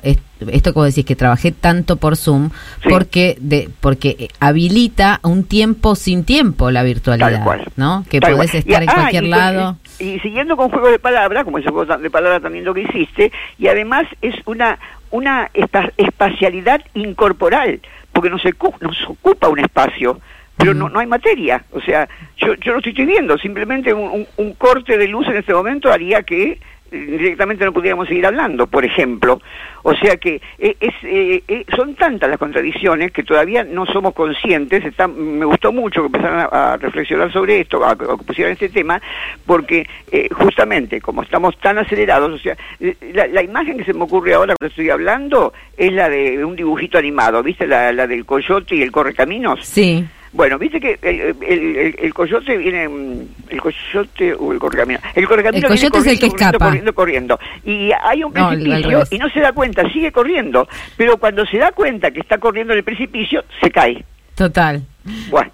esto 0.51 0.73
vos 0.73 0.85
decís, 0.85 1.05
que 1.05 1.15
trabajé 1.15 1.51
tanto 1.51 1.95
por 1.97 2.15
Zoom, 2.17 2.49
Sí. 2.83 2.89
porque 2.89 3.37
de 3.39 3.69
porque 3.79 4.15
eh, 4.19 4.27
habilita 4.39 5.19
un 5.23 5.43
tiempo 5.43 5.95
sin 5.95 6.23
tiempo 6.25 6.71
la 6.71 6.83
virtualidad, 6.83 7.43
cual. 7.43 7.65
¿no? 7.75 8.03
Que 8.09 8.19
Tal 8.19 8.33
podés 8.33 8.51
cual. 8.51 8.59
estar 8.59 8.81
Y- 8.81 8.85
en 8.85 8.89
ah, 8.89 8.93
cualquier 8.95 9.23
y 9.23 9.27
lado. 9.27 9.77
Y, 9.99 10.03
y 10.09 10.19
siguiendo 10.19 10.57
con 10.57 10.69
juego 10.69 10.89
de 10.89 10.99
palabras, 10.99 11.43
como 11.45 11.57
ese 11.59 11.69
juego 11.69 11.97
de 11.97 12.09
palabras 12.09 12.41
también 12.41 12.65
lo 12.65 12.73
que 12.73 12.81
hiciste, 12.81 13.31
y 13.57 13.67
además 13.67 14.05
es 14.21 14.35
una 14.45 14.77
una 15.11 15.49
espa- 15.53 15.93
espacialidad 15.95 16.81
incorporal, 16.93 17.79
porque 18.11 18.29
nos, 18.29 18.41
nos 18.81 18.97
ocupa 19.07 19.47
un 19.47 19.59
espacio, 19.59 20.19
pero 20.57 20.73
no, 20.73 20.89
no 20.89 20.99
hay 20.99 21.07
materia. 21.07 21.63
O 21.71 21.79
sea, 21.81 22.09
yo, 22.37 22.53
yo 22.55 22.73
lo 22.73 22.79
estoy 22.79 22.93
viendo, 23.05 23.37
simplemente 23.37 23.93
un, 23.93 24.09
un- 24.11 24.27
un 24.37 24.53
corte 24.55 24.97
de 24.97 25.07
luz 25.07 25.27
en 25.27 25.37
este 25.37 25.53
momento 25.53 25.91
haría 25.91 26.23
que 26.23 26.59
directamente 26.91 27.65
no 27.65 27.73
pudiéramos 27.73 28.07
seguir 28.07 28.25
hablando, 28.25 28.67
por 28.67 28.85
ejemplo. 28.85 29.41
O 29.83 29.93
sea 29.95 30.17
que 30.17 30.41
eh, 30.57 30.75
es, 30.79 30.93
eh, 31.03 31.43
eh, 31.47 31.65
son 31.75 31.93
tantas 31.95 32.29
las 32.29 32.39
contradicciones 32.39 33.11
que 33.11 33.23
todavía 33.23 33.63
no 33.63 33.85
somos 33.85 34.13
conscientes. 34.13 34.83
Me 35.15 35.45
gustó 35.45 35.71
mucho 35.71 36.01
que 36.01 36.07
empezaran 36.07 36.47
a, 36.51 36.73
a 36.73 36.77
reflexionar 36.77 37.31
sobre 37.31 37.61
esto, 37.61 37.83
a, 37.83 37.91
a 37.91 37.95
que 37.95 38.23
pusieran 38.25 38.53
este 38.53 38.69
tema, 38.69 38.99
porque 39.45 39.85
eh, 40.11 40.27
justamente 40.31 40.99
como 41.01 41.21
estamos 41.21 41.57
tan 41.59 41.77
acelerados, 41.77 42.31
o 42.33 42.37
sea, 42.39 42.57
eh, 42.79 42.95
la, 43.13 43.27
la 43.27 43.43
imagen 43.43 43.77
que 43.77 43.83
se 43.83 43.93
me 43.93 44.03
ocurre 44.03 44.33
ahora 44.33 44.55
cuando 44.57 44.69
estoy 44.71 44.89
hablando 44.89 45.53
es 45.77 45.93
la 45.93 46.09
de 46.09 46.43
un 46.43 46.55
dibujito 46.55 46.97
animado, 46.97 47.43
¿viste? 47.43 47.67
La, 47.67 47.91
la 47.91 48.07
del 48.07 48.25
coyote 48.25 48.75
y 48.75 48.81
el 48.81 48.91
correcaminos. 48.91 49.59
Sí, 49.63 50.03
Bueno, 50.35 50.59
viste 50.59 50.79
que 50.81 50.99
el, 51.01 51.35
el, 51.41 51.75
el- 51.77 51.95
el 51.97 52.13
coyote 52.13 52.57
viene, 52.57 52.87
mm, 52.89 53.21
el 53.49 53.61
coyote 53.61 54.33
o 54.33 54.51
el 54.51 54.59
correcamino. 54.59 54.99
El 55.15 55.27
correcamino 55.27 55.67
viene 55.69 55.97
es 55.97 56.13
el 56.13 56.19
que 56.19 56.27
corriendo, 56.27 56.45
escapa. 56.45 56.65
Corriendo, 56.65 56.93
corriendo, 56.93 57.39
Y 57.63 57.91
hay 58.03 58.23
un 58.23 58.33
precipicio 58.33 58.99
y 59.11 59.17
no 59.17 59.29
se 59.29 59.39
da 59.39 59.53
cuenta, 59.53 59.89
sigue 59.91 60.11
corriendo. 60.11 60.67
Pero 60.97 61.15
cuando 61.17 61.45
se 61.45 61.57
da 61.57 61.71
cuenta 61.71 62.11
que 62.11 62.19
está 62.19 62.37
corriendo 62.37 62.73
en 62.73 62.79
el 62.79 62.83
precipicio, 62.83 63.43
se 63.61 63.71
cae. 63.71 64.03
total. 64.35 64.83
Bueno, 65.29 65.51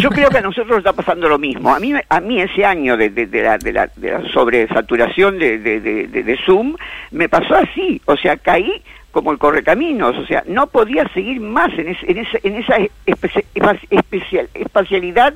yo 0.00 0.10
creo 0.10 0.28
que 0.30 0.38
a 0.38 0.42
nosotros 0.42 0.68
nos 0.68 0.78
está 0.78 0.92
pasando 0.92 1.28
lo 1.28 1.38
mismo. 1.38 1.72
A 1.74 1.78
mí, 1.78 1.92
a 2.08 2.20
mí 2.20 2.40
ese 2.40 2.64
año 2.64 2.96
de, 2.96 3.08
de- 3.08 3.26
de 3.26 3.42
la, 3.42 3.56
de, 3.56 3.72
la, 3.72 3.88
de 3.94 4.10
la 4.10 4.28
sobresaturación 4.32 5.38
de 5.38 6.38
Zoom 6.44 6.74
me 7.12 7.28
pasó 7.28 7.54
así. 7.54 8.02
O 8.04 8.16
sea, 8.16 8.36
caí 8.36 8.82
como 9.14 9.30
el 9.32 9.38
correcaminos. 9.38 10.18
O 10.18 10.26
sea, 10.26 10.42
no 10.46 10.66
podía 10.66 11.08
seguir 11.14 11.40
más 11.40 11.72
en, 11.78 11.88
ese- 11.88 12.10
en 12.10 12.18
esa, 12.18 12.38
en 12.42 12.56
esa 12.56 12.76
espe- 13.06 13.86
especial, 13.88 14.48
espacialidad 14.52 15.32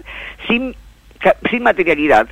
sin, 0.47 0.75
sin 1.49 1.63
materialidad. 1.63 2.29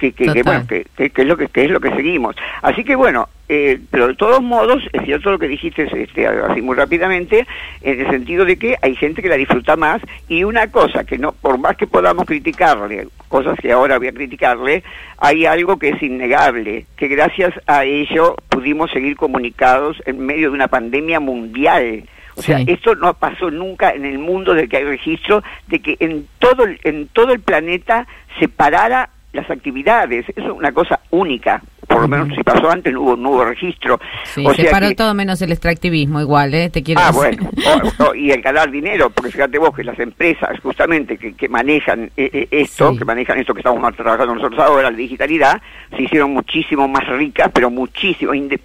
Que, 0.00 0.12
que, 0.12 0.26
que, 0.32 0.42
bueno, 0.42 0.66
que, 0.66 0.86
que- 0.96 1.10
que 1.10 1.22
es 1.22 1.28
lo 1.28 1.36
que, 1.36 1.48
que 1.48 1.64
es 1.66 1.70
lo 1.70 1.78
que 1.80 1.90
seguimos. 1.94 2.34
Así 2.62 2.82
que 2.84 2.96
bueno, 2.96 3.28
eh, 3.48 3.80
pero 3.90 4.08
de 4.08 4.14
todos 4.14 4.42
modos, 4.42 4.82
es 4.92 5.02
cierto 5.04 5.30
lo 5.30 5.38
que 5.38 5.48
dijiste 5.48 5.88
este, 5.90 6.26
así 6.26 6.60
muy 6.60 6.76
rápidamente, 6.76 7.46
en 7.82 8.00
el 8.00 8.10
sentido 8.10 8.44
de 8.44 8.58
que 8.58 8.76
hay 8.82 8.94
gente 8.94 9.22
que 9.22 9.28
la 9.28 9.36
disfruta 9.36 9.76
más 9.76 10.02
y 10.28 10.44
una 10.44 10.70
cosa 10.70 11.04
que 11.04 11.18
no, 11.18 11.32
por 11.32 11.58
más 11.58 11.76
que 11.76 11.86
podamos 11.86 12.26
criticarle, 12.26 13.08
cosas 13.28 13.58
que 13.58 13.72
ahora 13.72 13.98
voy 13.98 14.08
a 14.08 14.12
criticarle, 14.12 14.82
hay 15.16 15.46
algo 15.46 15.78
que 15.78 15.90
es 15.90 16.02
innegable, 16.02 16.86
que 16.96 17.08
gracias 17.08 17.54
a 17.66 17.84
ello 17.84 18.36
pudimos 18.48 18.90
seguir 18.90 19.16
comunicados 19.16 19.96
en 20.04 20.24
medio 20.24 20.48
de 20.50 20.54
una 20.54 20.68
pandemia 20.68 21.20
mundial. 21.20 22.04
O 22.36 22.42
sea, 22.42 22.58
Sí. 22.58 22.66
esto 22.68 22.94
no 22.94 23.14
pasó 23.14 23.50
nunca 23.50 23.90
en 23.90 24.04
el 24.04 24.18
mundo 24.18 24.54
de 24.54 24.68
que 24.68 24.76
hay 24.76 24.84
registro 24.84 25.42
de 25.66 25.80
que 25.80 25.96
en 25.98 26.28
todo 26.38 26.64
el, 26.64 26.78
en 26.84 27.08
todo 27.08 27.32
el 27.32 27.40
planeta 27.40 28.06
se 28.38 28.46
parara 28.46 29.10
las 29.32 29.50
actividades. 29.50 30.28
Eso 30.28 30.40
es 30.40 30.50
una 30.52 30.70
cosa 30.70 31.00
única. 31.10 31.62
Por 31.88 32.02
lo 32.02 32.08
menos 32.08 32.28
si 32.36 32.42
pasó 32.44 32.70
antes 32.70 32.92
no 32.92 33.00
hubo, 33.00 33.16
no 33.16 33.30
hubo 33.30 33.44
registro. 33.46 33.98
Sí, 34.24 34.44
o 34.46 34.52
se 34.54 34.62
sea 34.62 34.70
paró 34.70 34.88
que- 34.88 34.94
todo 34.94 35.14
menos 35.14 35.40
el 35.42 35.50
extractivismo 35.52 36.20
igual, 36.20 36.52
¿eh? 36.54 36.68
Te 36.70 36.82
quiero 36.82 37.00
Ah, 37.02 37.06
decir. 37.12 37.40
bueno, 37.40 37.50
o- 37.98 38.10
o- 38.10 38.14
y 38.14 38.30
el 38.30 38.42
ganar 38.42 38.70
dinero, 38.70 39.10
porque 39.10 39.30
fíjate 39.32 39.58
vos 39.58 39.74
que 39.74 39.82
las 39.84 39.98
empresas 39.98 40.60
justamente 40.60 41.16
que, 41.16 41.34
que 41.34 41.48
manejan 41.48 42.10
eh, 42.16 42.30
eh, 42.32 42.48
esto, 42.50 42.92
Sí. 42.92 42.98
que 42.98 43.04
manejan 43.04 43.38
esto 43.38 43.54
que 43.54 43.60
estamos 43.60 43.94
trabajando 43.96 44.34
nosotros 44.34 44.60
ahora, 44.60 44.90
la 44.90 44.96
digitalidad, 44.96 45.60
se 45.96 46.02
hicieron 46.02 46.32
muchísimo 46.32 46.86
más 46.86 47.06
ricas, 47.08 47.50
pero 47.52 47.70
muchísimo, 47.70 48.32
inde- 48.34 48.60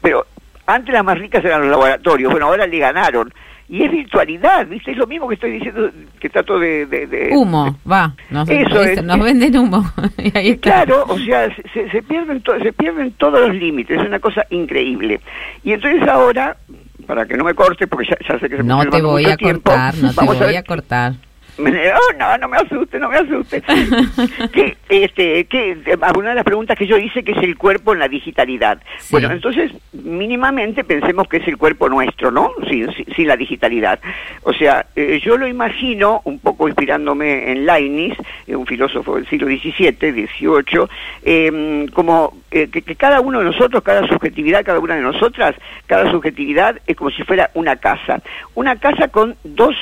pero 0.00 0.26
antes 0.66 0.94
las 0.94 1.04
más 1.04 1.18
ricas 1.18 1.44
eran 1.44 1.62
los 1.62 1.70
laboratorios, 1.70 2.30
bueno, 2.30 2.46
ahora 2.46 2.66
le 2.66 2.78
ganaron. 2.78 3.32
Y 3.72 3.82
es 3.84 3.90
virtualidad, 3.90 4.66
¿viste? 4.66 4.90
Es 4.90 4.98
lo 4.98 5.06
mismo 5.06 5.26
que 5.28 5.34
estoy 5.36 5.52
diciendo, 5.52 5.90
que 6.20 6.28
trato 6.28 6.58
de... 6.58 6.84
de- 6.84 7.06
de- 7.06 7.30
Humo, 7.32 7.78
va. 7.90 8.14
Nos, 8.28 8.46
Eso 8.50 8.82
es. 8.82 9.02
nos 9.02 9.18
venden 9.18 9.56
humo. 9.56 9.82
Y 10.18 10.36
ahí 10.36 10.48
está. 10.50 10.84
Claro, 10.84 11.06
o 11.08 11.18
sea, 11.18 11.48
se- 11.72 12.02
pierden 12.02 12.42
to- 12.42 12.58
se 12.60 12.70
pierden 12.74 13.12
todos 13.12 13.40
los 13.40 13.54
límites, 13.54 13.98
es 13.98 14.06
una 14.06 14.18
cosa 14.20 14.44
increíble. 14.50 15.22
Y 15.64 15.72
entonces 15.72 16.06
ahora, 16.06 16.54
para 17.06 17.24
que 17.24 17.34
no 17.38 17.44
me 17.44 17.54
corte, 17.54 17.86
porque 17.86 18.08
ya, 18.10 18.16
ya 18.28 18.38
sé 18.38 18.50
que 18.50 18.58
se 18.58 18.62
No 18.62 18.76
me 18.76 18.84
te 18.90 18.96
lleva 18.98 19.08
voy 19.08 19.24
a 19.24 19.36
tiempo. 19.38 19.70
cortar, 19.70 19.94
no 19.96 20.12
te 20.12 20.20
a 20.20 20.24
voy 20.46 20.56
a 20.56 20.62
cortar. 20.64 21.12
Oh, 21.58 22.16
no, 22.18 22.38
no 22.38 22.48
me 22.48 22.56
asuste, 22.56 22.98
no 22.98 23.08
me 23.08 23.16
asuste. 23.16 23.62
que, 24.52 24.76
este, 24.88 25.44
que, 25.44 25.98
una 26.16 26.30
de 26.30 26.34
las 26.34 26.44
preguntas 26.44 26.78
que 26.78 26.86
yo 26.86 26.96
hice, 26.96 27.22
que 27.22 27.32
es 27.32 27.42
el 27.42 27.56
cuerpo 27.56 27.92
en 27.92 27.98
la 27.98 28.08
digitalidad. 28.08 28.78
Sí. 28.98 29.12
Bueno, 29.12 29.30
entonces, 29.30 29.72
mínimamente 29.92 30.84
pensemos 30.84 31.28
que 31.28 31.38
es 31.38 31.48
el 31.48 31.56
cuerpo 31.56 31.88
nuestro, 31.88 32.30
¿no? 32.30 32.52
Sin, 32.68 32.92
sin, 32.94 33.06
sin 33.14 33.26
la 33.26 33.36
digitalidad. 33.36 34.00
O 34.42 34.52
sea, 34.52 34.86
eh, 34.96 35.20
yo 35.22 35.36
lo 35.36 35.46
imagino, 35.46 36.22
un 36.24 36.38
poco 36.38 36.68
inspirándome 36.68 37.52
en 37.52 37.66
Leibniz, 37.66 38.16
eh, 38.46 38.56
un 38.56 38.66
filósofo 38.66 39.16
del 39.16 39.28
siglo 39.28 39.48
XVII, 39.48 39.92
XVIII, 39.92 40.88
eh, 41.24 41.86
como 41.92 42.38
que, 42.50 42.68
que 42.68 42.96
cada 42.96 43.20
uno 43.20 43.40
de 43.40 43.46
nosotros, 43.46 43.82
cada 43.82 44.06
subjetividad, 44.06 44.64
cada 44.64 44.78
una 44.78 44.94
de 44.94 45.02
nosotras, 45.02 45.54
cada 45.86 46.10
subjetividad 46.10 46.80
es 46.86 46.96
como 46.96 47.10
si 47.10 47.22
fuera 47.24 47.50
una 47.54 47.76
casa. 47.76 48.22
Una 48.54 48.76
casa 48.76 49.08
con 49.08 49.36
dos 49.44 49.74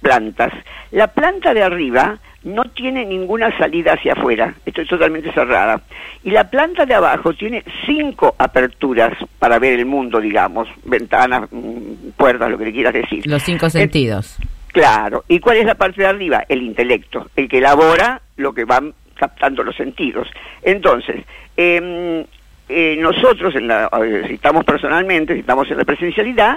plantas. 0.00 0.52
La 0.90 1.08
planta 1.08 1.54
de 1.54 1.62
arriba 1.62 2.18
no 2.42 2.64
tiene 2.64 3.04
ninguna 3.04 3.56
salida 3.58 3.92
hacia 3.92 4.14
afuera, 4.14 4.54
esto 4.64 4.82
es 4.82 4.88
totalmente 4.88 5.32
cerrada. 5.32 5.80
Y 6.24 6.30
la 6.30 6.48
planta 6.48 6.86
de 6.86 6.94
abajo 6.94 7.34
tiene 7.34 7.62
cinco 7.86 8.34
aperturas 8.38 9.12
para 9.38 9.58
ver 9.58 9.78
el 9.78 9.86
mundo, 9.86 10.20
digamos, 10.20 10.68
ventanas, 10.84 11.48
mm, 11.50 12.10
puertas, 12.16 12.50
lo 12.50 12.58
que 12.58 12.66
le 12.66 12.72
quieras 12.72 12.94
decir. 12.94 13.26
Los 13.26 13.42
cinco 13.42 13.68
sentidos. 13.68 14.38
Claro. 14.68 15.24
¿Y 15.28 15.40
cuál 15.40 15.58
es 15.58 15.66
la 15.66 15.74
parte 15.74 16.02
de 16.02 16.08
arriba? 16.08 16.44
El 16.48 16.62
intelecto, 16.62 17.28
el 17.36 17.48
que 17.48 17.58
elabora 17.58 18.22
lo 18.36 18.54
que 18.54 18.64
van 18.64 18.94
captando 19.16 19.62
los 19.62 19.76
sentidos. 19.76 20.28
Entonces, 20.62 21.24
eh, 21.56 22.24
eh, 22.72 22.96
nosotros, 23.00 23.54
en 23.56 23.66
la, 23.66 23.90
eh, 24.02 24.24
si 24.28 24.34
estamos 24.34 24.64
personalmente, 24.64 25.34
si 25.34 25.40
estamos 25.40 25.68
en 25.70 25.76
la 25.76 25.84
presencialidad, 25.84 26.56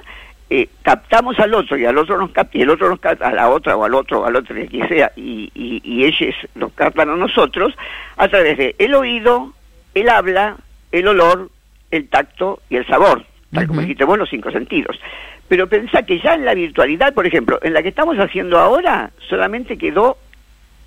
eh, 0.56 0.70
captamos 0.84 1.40
al 1.40 1.52
otro 1.56 1.76
y 1.78 1.86
al 1.86 1.98
otro 1.98 2.16
nos 2.16 2.30
capta 2.30 2.56
y 2.56 2.62
el 2.62 2.70
otro 2.70 2.88
nos 2.88 3.00
capta 3.00 3.28
a 3.28 3.34
la 3.34 3.50
otra 3.50 3.76
o 3.76 3.84
al 3.86 3.96
otro 3.96 4.22
o 4.22 4.26
al 4.28 4.36
otro 4.36 4.54
que 4.54 4.88
sea 4.88 5.12
y, 5.16 5.52
y, 5.56 5.82
y 5.84 6.06
ellos 6.06 6.36
nos 6.54 6.72
captan 6.74 7.10
a 7.10 7.16
nosotros 7.16 7.74
a 8.18 8.28
través 8.28 8.60
de 8.60 8.76
el 8.78 8.94
oído, 8.94 9.52
el 9.96 10.10
habla, 10.10 10.58
el 10.92 11.08
olor, 11.08 11.50
el 11.90 12.08
tacto 12.08 12.62
y 12.70 12.76
el 12.76 12.86
sabor, 12.86 13.26
tal 13.52 13.66
como 13.66 13.82
dijiste 13.82 14.04
vos, 14.04 14.16
los 14.16 14.30
cinco 14.30 14.52
sentidos. 14.52 15.00
Pero 15.48 15.68
pensá 15.68 16.04
que 16.04 16.20
ya 16.20 16.36
en 16.36 16.46
la 16.46 16.54
virtualidad, 16.54 17.16
por 17.16 17.26
ejemplo, 17.26 17.58
en 17.64 17.74
la 17.74 17.82
que 17.82 17.90
estamos 17.90 18.18
haciendo 18.20 18.60
ahora, 18.60 19.10
solamente 19.28 19.76
quedó 19.76 20.20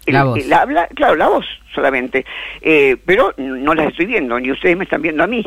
el, 0.07 0.15
La 0.15 0.23
voz. 0.23 0.39
el 0.39 0.53
habla, 0.53 0.87
claro, 0.95 1.17
la 1.17 1.27
voz 1.27 1.45
solamente. 1.75 2.25
Eh, 2.63 2.97
pero 3.05 3.35
no 3.37 3.75
las 3.75 3.89
estoy 3.89 4.07
viendo, 4.07 4.39
ni 4.39 4.53
ustedes 4.53 4.77
me 4.77 4.85
están 4.85 5.03
viendo 5.03 5.25
a 5.25 5.27
mí. 5.27 5.45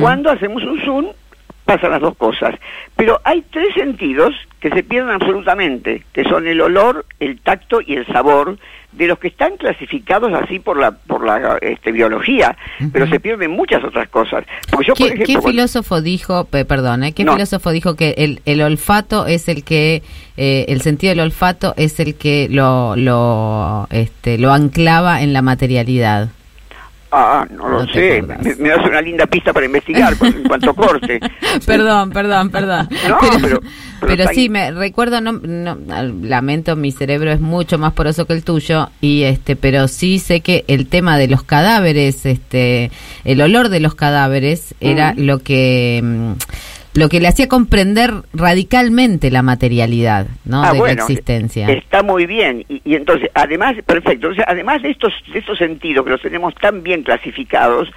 Cuando 0.00 0.30
hacemos 0.30 0.62
un 0.62 0.80
zoom, 0.82 1.06
pasan 1.64 1.90
las 1.92 2.00
dos 2.00 2.16
cosas. 2.16 2.54
Pero 2.96 3.20
hay 3.24 3.42
tres 3.50 3.68
sentidos 3.74 4.34
que 4.60 4.70
se 4.70 4.82
pierden 4.82 5.10
absolutamente, 5.14 6.04
que 6.12 6.24
son 6.24 6.46
el 6.46 6.60
olor, 6.60 7.04
el 7.20 7.38
tacto 7.40 7.80
y 7.80 7.94
el 7.94 8.06
sabor, 8.06 8.58
de 8.92 9.08
los 9.08 9.18
que 9.18 9.26
están 9.26 9.56
clasificados 9.56 10.32
así 10.34 10.60
por 10.60 10.78
la 10.78 10.92
por 10.92 11.26
la 11.26 11.58
este, 11.60 11.90
biología, 11.90 12.56
pero 12.92 13.06
Ujú. 13.06 13.14
se 13.14 13.20
pierden 13.20 13.50
muchas 13.50 13.82
otras 13.82 14.08
cosas. 14.08 14.44
Porque 14.70 14.86
yo, 14.86 14.94
por 14.94 15.08
¿Qué, 15.08 15.14
ejemplo, 15.14 15.42
qué 15.42 15.48
filósofo 15.50 16.00
dijo, 16.00 16.44
pe- 16.44 16.64
perdón, 16.64 17.02
¿eh? 17.02 17.12
qué 17.12 17.24
No. 17.24 17.32
filósofo 17.32 17.72
dijo 17.72 17.96
que 17.96 18.14
el, 18.18 18.40
el 18.44 18.62
olfato 18.62 19.26
es 19.26 19.48
el 19.48 19.64
que, 19.64 20.02
eh, 20.36 20.66
el 20.68 20.80
sentido 20.80 21.10
del 21.10 21.20
olfato 21.20 21.74
es 21.76 21.98
el 21.98 22.14
que 22.14 22.46
lo, 22.48 22.94
lo, 22.94 23.88
este, 23.90 24.38
lo 24.38 24.52
anclaba 24.52 25.22
en 25.22 25.32
la 25.32 25.42
materialidad? 25.42 26.28
Ah, 27.16 27.46
no 27.50 27.68
lo 27.68 27.84
No 27.84 27.92
sé. 27.92 28.22
Me, 28.22 28.54
me 28.56 28.68
das 28.70 28.84
una 28.84 29.00
linda 29.00 29.26
pista 29.26 29.52
para 29.52 29.66
investigar 29.66 30.14
en 30.20 30.42
cuanto 30.44 30.74
corte. 30.74 31.20
perdón, 31.66 32.10
perdón, 32.10 32.50
perdón. 32.50 32.88
No, 33.08 33.18
pero- 33.40 33.60
pero 34.00 34.28
sí, 34.34 34.48
me 34.50 34.70
recuerdo, 34.70 35.20
no, 35.22 35.32
no, 35.32 35.78
lamento, 36.22 36.76
mi 36.76 36.92
cerebro 36.92 37.30
es 37.32 37.40
mucho 37.40 37.78
más 37.78 37.92
poroso 37.94 38.26
que 38.26 38.34
el 38.34 38.44
tuyo 38.44 38.90
y 39.00 39.22
este, 39.22 39.56
pero 39.56 39.88
sí 39.88 40.18
sé 40.18 40.40
que 40.40 40.64
el 40.68 40.88
tema 40.88 41.16
de 41.16 41.28
los 41.28 41.42
cadáveres, 41.42 42.26
este, 42.26 42.90
el 43.24 43.40
olor 43.40 43.70
de 43.70 43.80
los 43.80 43.94
cadáveres 43.94 44.74
era 44.80 45.14
lo 45.16 45.38
que 45.38 46.00
mm, 46.02 46.32
lo 46.94 47.08
que 47.08 47.20
le 47.20 47.28
hacía 47.28 47.48
comprender 47.48 48.12
radicalmente 48.32 49.30
la 49.30 49.42
materialidad, 49.42 50.26
¿no? 50.44 50.62
Ah, 50.62 50.72
de 50.72 50.78
bueno, 50.78 50.94
la 50.94 51.02
existencia. 51.02 51.68
Está 51.68 52.02
muy 52.02 52.26
bien. 52.26 52.64
Y, 52.68 52.80
y 52.84 52.94
entonces, 52.94 53.30
además, 53.34 53.74
perfecto. 53.84 54.28
O 54.28 54.34
sea, 54.34 54.44
además 54.48 54.82
de 54.82 54.90
estos, 54.90 55.12
de 55.32 55.38
estos 55.40 55.58
sentidos 55.58 56.04
que 56.04 56.10
los 56.10 56.22
tenemos 56.22 56.54
tan 56.54 56.82
bien 56.82 57.02
clasificados, 57.02 57.90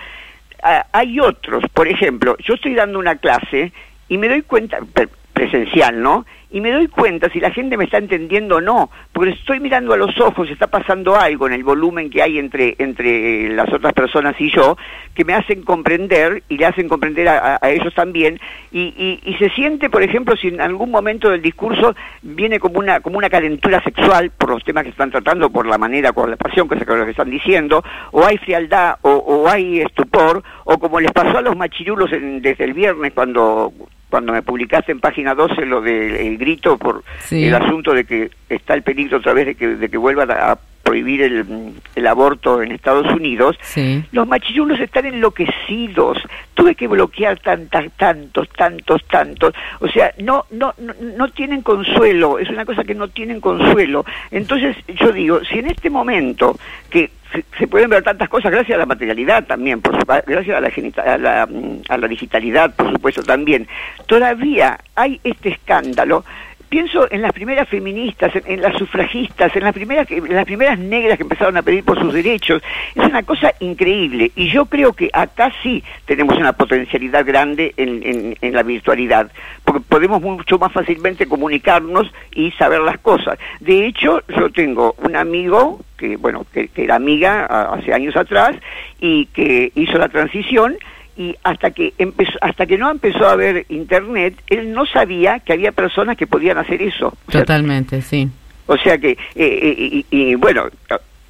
ah, 0.64 0.86
hay 0.92 1.20
otros. 1.20 1.64
Por 1.74 1.88
ejemplo, 1.88 2.36
yo 2.40 2.56
estoy 2.56 2.74
dando 2.74 2.98
una 3.00 3.16
clase 3.18 3.72
y 4.10 4.18
me 4.18 4.28
doy 4.30 4.42
cuenta, 4.42 4.80
pre- 4.94 5.10
presencial, 5.34 6.02
¿no? 6.02 6.26
Y 6.50 6.62
me 6.62 6.72
doy 6.72 6.88
cuenta 6.88 7.30
si 7.30 7.42
la 7.42 7.52
gente 7.52 7.76
me 7.76 7.84
está 7.84 7.98
entendiendo 7.98 8.56
o 8.58 8.62
no, 8.62 8.90
porque 9.12 9.32
estoy 9.32 9.60
mirando 9.60 9.94
a 9.94 9.98
los 9.98 10.18
ojos, 10.22 10.50
está 10.50 10.68
pasando 10.68 11.16
algo 11.18 11.46
en 11.48 11.52
el 11.54 11.64
volumen 11.66 12.10
que 12.10 12.22
hay 12.22 12.40
entre, 12.40 12.76
entre 12.80 13.50
las 13.50 13.72
otras 13.74 13.92
personas 13.92 14.34
y 14.40 14.50
yo, 14.50 14.78
que 15.14 15.26
me 15.26 15.34
hacen 15.34 15.64
comprender 15.64 16.44
y 16.48 16.58
le 16.58 16.66
hacen 16.66 16.88
comprender 16.88 17.28
a, 17.28 17.60
a- 17.62 17.70
ellos 17.70 17.94
también, 17.94 18.40
y, 18.72 19.20
y, 19.26 19.34
se 19.38 19.50
siente, 19.50 19.90
por 19.90 20.04
ejemplo, 20.04 20.38
si 20.38 20.48
en 20.48 20.62
algún 20.62 20.90
momento 20.90 21.30
del 21.30 21.42
discurso 21.42 21.94
viene 22.22 22.60
como 22.60 22.80
una, 22.80 23.02
como 23.02 23.18
una 23.18 23.30
calentura 23.30 23.84
sexual 23.84 24.32
por 24.32 24.50
los 24.52 24.64
temas 24.64 24.84
que 24.86 24.92
están 24.92 25.12
tratando, 25.12 25.50
por 25.50 25.66
la 25.68 25.78
manera, 25.78 26.14
con 26.14 26.30
la 26.30 26.38
pasión 26.38 26.70
que, 26.70 26.80
se- 26.80 26.86
que 26.86 27.10
están 27.12 27.30
diciendo, 27.30 27.84
o 28.12 28.24
hay 28.26 28.38
frialdad, 28.38 28.96
o, 29.02 29.10
o 29.12 29.50
hay 29.50 29.82
estupor, 29.82 30.42
o 30.70 30.78
como 30.78 31.00
les 31.00 31.12
pasó 31.14 31.38
a 31.38 31.42
los 31.42 31.56
machirulos 31.56 32.12
en- 32.12 32.42
desde 32.42 32.66
el 32.66 32.74
viernes 32.74 33.14
cuando 33.14 33.72
cuando 34.10 34.32
me 34.34 34.42
publicaste 34.42 34.92
en 34.92 35.00
página 35.00 35.34
12 35.36 35.66
lo 35.66 35.82
del 35.82 36.16
el 36.16 36.38
grito 36.38 36.78
por 36.78 37.04
Sí. 37.20 37.46
el 37.46 37.56
asunto 37.56 37.94
de 37.94 38.04
que 38.06 38.30
está 38.50 38.74
el 38.74 38.82
peligro 38.84 39.18
otra 39.18 39.34
vez 39.34 39.46
de 39.48 39.56
que, 39.56 39.68
de 39.68 39.90
que 39.90 39.98
vuelvan 39.98 40.30
a, 40.32 40.52
a 40.54 40.60
prohibir 40.88 41.22
el, 41.22 41.74
el 41.96 42.08
aborto 42.08 42.62
en 42.62 42.72
Estados 42.72 43.08
Unidos, 43.14 43.58
Sí. 43.62 44.04
los 44.12 44.28
machirulos 44.28 44.80
están 44.80 45.06
enloquecidos. 45.06 46.18
Tuve 46.54 46.76
que 46.76 46.88
bloquear 46.88 47.40
tantas, 47.40 47.92
tantos, 47.98 48.50
tantos, 48.50 49.04
tantos. 49.06 49.54
O 49.80 49.88
sea, 49.88 50.14
no, 50.20 50.46
no, 50.52 50.74
no, 50.78 50.94
no 51.18 51.28
tienen 51.30 51.62
consuelo. 51.62 52.40
Es 52.40 52.50
una 52.50 52.66
cosa 52.66 52.84
que 52.84 52.96
no 52.96 53.08
tienen 53.10 53.42
consuelo. 53.42 54.06
Entonces, 54.32 54.76
yo 55.00 55.12
digo, 55.12 55.42
si 55.46 55.60
en 55.60 55.68
este 55.68 55.90
momento 55.90 56.58
que 56.90 57.12
se, 57.58 57.68
pueden 57.68 57.90
ver 57.90 58.04
tantas 58.04 58.30
cosas 58.30 58.52
gracias 58.52 58.76
a 58.76 58.80
la 58.80 58.86
materialidad 58.86 59.46
también, 59.46 59.82
por 59.82 60.00
supuesto, 60.00 60.32
gracias 60.32 60.58
a 60.58 60.62
la, 60.62 61.14
a, 61.14 61.18
la, 61.18 61.50
a 61.90 61.98
la 61.98 62.08
digitalidad, 62.08 62.74
por 62.76 62.92
supuesto, 62.94 63.22
también, 63.22 63.68
todavía 64.08 64.80
hay 64.96 65.20
este 65.24 65.50
escándalo. 65.50 66.24
Pienso 66.70 67.10
en 67.12 67.22
las 67.22 67.32
primeras 67.32 67.70
feministas, 67.70 68.36
en, 68.36 68.44
en 68.46 68.62
las 68.62 68.76
sufragistas, 68.78 69.56
en 69.56 69.64
las 69.64 69.74
primeras 69.74 70.10
en 70.12 70.36
las 70.36 70.44
primeras 70.46 70.78
negras 70.78 71.16
que 71.18 71.24
empezaron 71.24 71.56
a 71.56 71.62
pedir 71.62 71.84
por 71.86 71.98
sus 72.00 72.14
derechos. 72.14 72.62
Es 72.94 73.06
una 73.06 73.24
cosa 73.24 73.54
increíble 73.62 74.32
y 74.36 74.50
yo 74.50 74.66
creo 74.66 74.92
que 74.94 75.10
acá 75.14 75.52
sí 75.64 75.82
tenemos 76.06 76.36
una 76.38 76.54
potencialidad 76.54 77.26
grande 77.26 77.74
en, 77.78 78.36
en- 78.42 78.54
la 78.54 78.64
virtualidad, 78.64 79.32
porque 79.64 79.82
podemos 79.88 80.22
mucho 80.22 80.58
más 80.60 80.72
fácilmente 80.74 81.26
comunicarnos 81.28 82.12
y 82.34 82.52
saber 82.52 82.82
las 82.82 82.98
cosas. 83.00 83.38
De 83.60 83.86
hecho, 83.86 84.22
yo 84.28 84.50
tengo 84.52 84.96
un 84.98 85.16
amigo 85.16 85.80
que 85.98 86.18
bueno 86.18 86.46
que, 86.54 86.68
que 86.70 86.84
era 86.84 86.96
amiga 86.96 87.46
hace 87.74 87.94
años 87.94 88.16
atrás 88.16 88.56
y 89.00 89.26
que 89.28 89.72
hizo 89.76 89.98
la 89.98 90.10
transición 90.10 90.76
y 91.18 91.36
hasta 91.44 91.72
que 91.72 91.94
empezó, 91.98 92.38
hasta 92.42 92.66
que 92.66 92.78
no 92.78 92.92
empezó 92.92 93.28
a 93.28 93.36
ver 93.36 93.66
internet, 93.70 94.36
él 94.48 94.72
no 94.72 94.86
sabía 94.86 95.40
que 95.40 95.54
había 95.54 95.72
personas 95.72 96.16
que 96.16 96.28
podían 96.28 96.58
hacer 96.58 96.82
eso. 96.82 97.08
O 97.28 97.32
sea, 97.32 97.42
Totalmente, 97.42 98.02
sí. 98.02 98.30
o 98.68 98.78
sea 98.78 98.98
que, 98.98 99.12
eh, 99.12 99.18
eh, 99.36 99.76
y, 99.78 100.06
y, 100.12 100.36
bueno, 100.36 100.70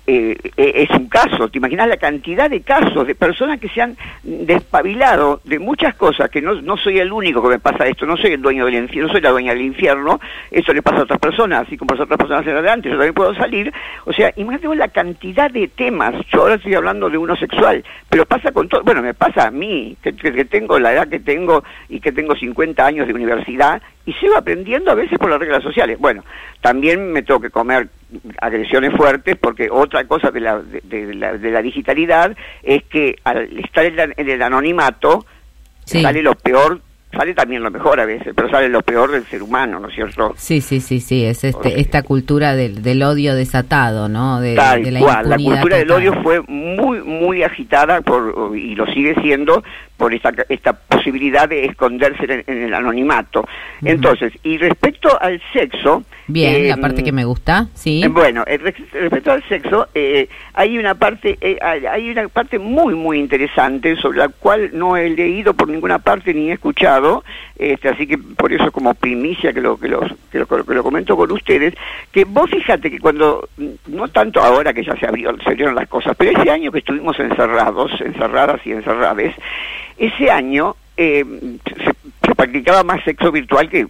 eh, 0.07 0.37
eh, 0.55 0.73
es 0.75 0.89
un 0.97 1.07
caso, 1.09 1.49
te 1.49 1.57
imaginas 1.57 1.87
la 1.87 1.97
cantidad 1.97 2.49
de 2.49 2.61
casos 2.61 3.05
de 3.05 3.13
personas 3.13 3.59
que 3.59 3.67
se 3.69 3.81
han 3.81 3.97
despabilado 4.23 5.41
de 5.43 5.59
muchas 5.59 5.95
cosas, 5.95 6.29
que 6.29 6.41
no, 6.41 6.53
no 6.61 6.77
soy 6.77 6.99
el 6.99 7.11
único 7.11 7.41
que 7.43 7.49
me 7.49 7.59
pasa 7.59 7.85
esto, 7.87 8.05
no 8.05 8.17
soy 8.17 8.31
el 8.31 8.41
dueño 8.41 8.65
del 8.65 8.75
infierno, 8.75 9.07
no 9.07 9.13
soy 9.13 9.21
la 9.21 9.31
dueña 9.31 9.53
del 9.53 9.61
infierno, 9.63 10.19
esto 10.49 10.73
le 10.73 10.81
pasa 10.81 10.99
a 10.99 11.03
otras 11.03 11.19
personas, 11.19 11.67
así 11.67 11.77
como 11.77 11.91
a 11.93 12.03
otras 12.03 12.17
personas 12.17 12.47
en 12.47 12.53
adelante, 12.53 12.89
yo 12.89 12.95
también 12.95 13.13
puedo 13.13 13.35
salir, 13.35 13.71
o 14.05 14.13
sea, 14.13 14.31
imagínate 14.37 14.75
la 14.75 14.87
cantidad 14.87 15.51
de 15.51 15.67
temas, 15.67 16.13
yo 16.31 16.41
ahora 16.41 16.55
estoy 16.55 16.73
hablando 16.75 17.09
de 17.09 17.17
uno 17.17 17.35
sexual, 17.35 17.83
pero 18.09 18.25
pasa 18.25 18.51
con 18.51 18.67
todo, 18.69 18.83
bueno, 18.83 19.01
me 19.01 19.13
pasa 19.13 19.47
a 19.47 19.51
mí, 19.51 19.95
que, 20.01 20.15
que- 20.15 20.31
que 20.33 20.45
tengo 20.45 20.79
la 20.79 20.93
edad 20.93 21.07
que 21.07 21.19
tengo 21.19 21.63
y 21.89 21.99
que 21.99 22.11
tengo 22.11 22.35
50 22.35 22.85
años 22.85 23.07
de 23.07 23.13
universidad, 23.13 23.81
y 24.07 24.13
sigo 24.13 24.37
aprendiendo 24.37 24.89
a 24.89 24.95
veces 24.95 25.19
por 25.19 25.29
las 25.29 25.37
reglas 25.37 25.61
sociales. 25.61 25.99
Bueno, 25.99 26.23
también 26.61 27.11
me 27.11 27.23
tengo 27.23 27.41
que 27.41 27.49
comer 27.49 27.89
agresiones 28.39 28.95
fuertes 28.95 29.35
porque 29.35 29.69
otra 29.69 30.07
cosa 30.07 30.31
de 30.31 30.39
la, 30.39 30.59
de, 30.59 30.79
de 30.79 31.13
la, 31.13 31.33
de 31.37 31.51
la 31.51 31.61
digitalidad 31.61 32.35
es 32.63 32.83
que 32.85 33.17
al 33.25 33.59
estar 33.59 33.85
en, 33.85 34.13
el 34.15 34.41
anonimato 34.41 35.25
Sí. 35.83 36.01
sale 36.01 36.21
lo 36.21 36.35
peor, 36.35 36.81
sale 37.11 37.33
también 37.33 37.63
lo 37.63 37.71
mejor 37.71 37.99
a 37.99 38.05
veces, 38.05 38.33
pero 38.35 38.49
sale 38.49 38.69
lo 38.69 38.81
peor 38.81 39.11
del 39.11 39.25
ser 39.25 39.41
humano, 39.41 39.79
¿no 39.79 39.87
es 39.89 39.95
cierto? 39.95 40.33
Sí, 40.37 40.61
sí, 40.61 40.81
sí, 40.81 40.99
sí, 40.99 41.25
es 41.25 41.43
este, 41.43 41.79
esta 41.79 42.03
cultura 42.03 42.55
del, 42.55 42.81
del 42.83 43.01
odio 43.03 43.33
desatado, 43.35 44.07
¿no? 44.09 44.39
De, 44.41 44.55
Tal 44.55 44.83
de 44.83 44.91
la 44.91 44.99
cual, 44.99 45.29
la 45.29 45.37
cultura 45.37 45.77
del 45.77 45.91
odio 45.91 46.13
fue 46.21 46.41
muy, 46.47 46.99
muy 47.01 47.43
agitada 47.43 48.01
por, 48.01 48.55
y 48.55 48.75
lo 48.75 48.85
sigue 48.87 49.15
siendo 49.21 49.63
por 49.95 50.13
esta, 50.13 50.31
esta 50.49 50.73
posibilidad 50.73 51.49
de 51.49 51.65
esconderse 51.65 52.25
en, 52.25 52.43
en 52.45 52.63
el 52.65 52.73
anonimato. 52.73 53.47
Entonces, 53.83 54.31
y 54.43 54.57
respecto 54.59 55.19
al 55.19 55.41
sexo... 55.53 56.03
Bien, 56.27 56.67
la 56.67 56.75
eh, 56.75 56.77
parte 56.77 57.03
que 57.03 57.11
me 57.11 57.23
gusta, 57.25 57.67
sí. 57.73 58.03
eh, 58.03 58.07
Bueno, 58.09 58.43
eh, 58.45 58.57
res- 58.57 58.75
respecto 58.91 59.31
al 59.31 59.41
sexo, 59.47 59.87
eh, 59.95 60.27
hay 60.53 60.77
una 60.77 60.93
parte, 60.93 61.37
eh, 61.41 61.57
hay 61.61 62.11
una 62.11 62.27
parte 62.27 62.59
muy 62.59 62.93
muy 62.93 63.17
interesante 63.17 63.95
sobre 63.95 64.19
la 64.19 64.27
cual 64.27 64.69
no 64.73 64.97
he 64.97 65.09
leído 65.09 65.53
por 65.55 65.67
ninguna 65.69 65.99
parte 65.99 66.33
ni 66.33 66.49
he 66.49 66.53
escuchado, 66.53 66.96
este, 67.57 67.89
así 67.89 68.07
que 68.07 68.17
por 68.17 68.51
eso 68.51 68.71
como 68.71 68.93
primicia 68.93 69.53
que 69.53 69.61
lo 69.61 69.77
que, 69.77 69.87
los, 69.87 70.11
que, 70.31 70.39
lo, 70.39 70.47
que 70.47 70.73
lo 70.73 70.83
comento 70.83 71.15
con 71.15 71.31
ustedes, 71.31 71.73
que 72.11 72.25
vos 72.25 72.49
fíjate 72.49 72.89
que 72.91 72.99
cuando 72.99 73.49
no 73.87 74.07
tanto 74.07 74.41
ahora 74.41 74.73
que 74.73 74.83
ya 74.83 74.95
se 74.95 75.07
abrió, 75.07 75.35
se 75.43 75.49
abrieron 75.49 75.75
las 75.75 75.87
cosas, 75.87 76.15
pero 76.17 76.39
ese 76.39 76.49
año 76.49 76.71
que 76.71 76.79
estuvimos 76.79 77.19
encerrados, 77.19 77.91
encerradas 78.01 78.61
y 78.65 78.71
encerrades, 78.71 79.35
ese 79.97 80.29
año 80.31 80.75
eh, 80.95 81.23
se 82.25 82.35
practicaba 82.35 82.83
más 82.83 83.03
sexo 83.03 83.31
virtual 83.31 83.69
que 83.69 83.87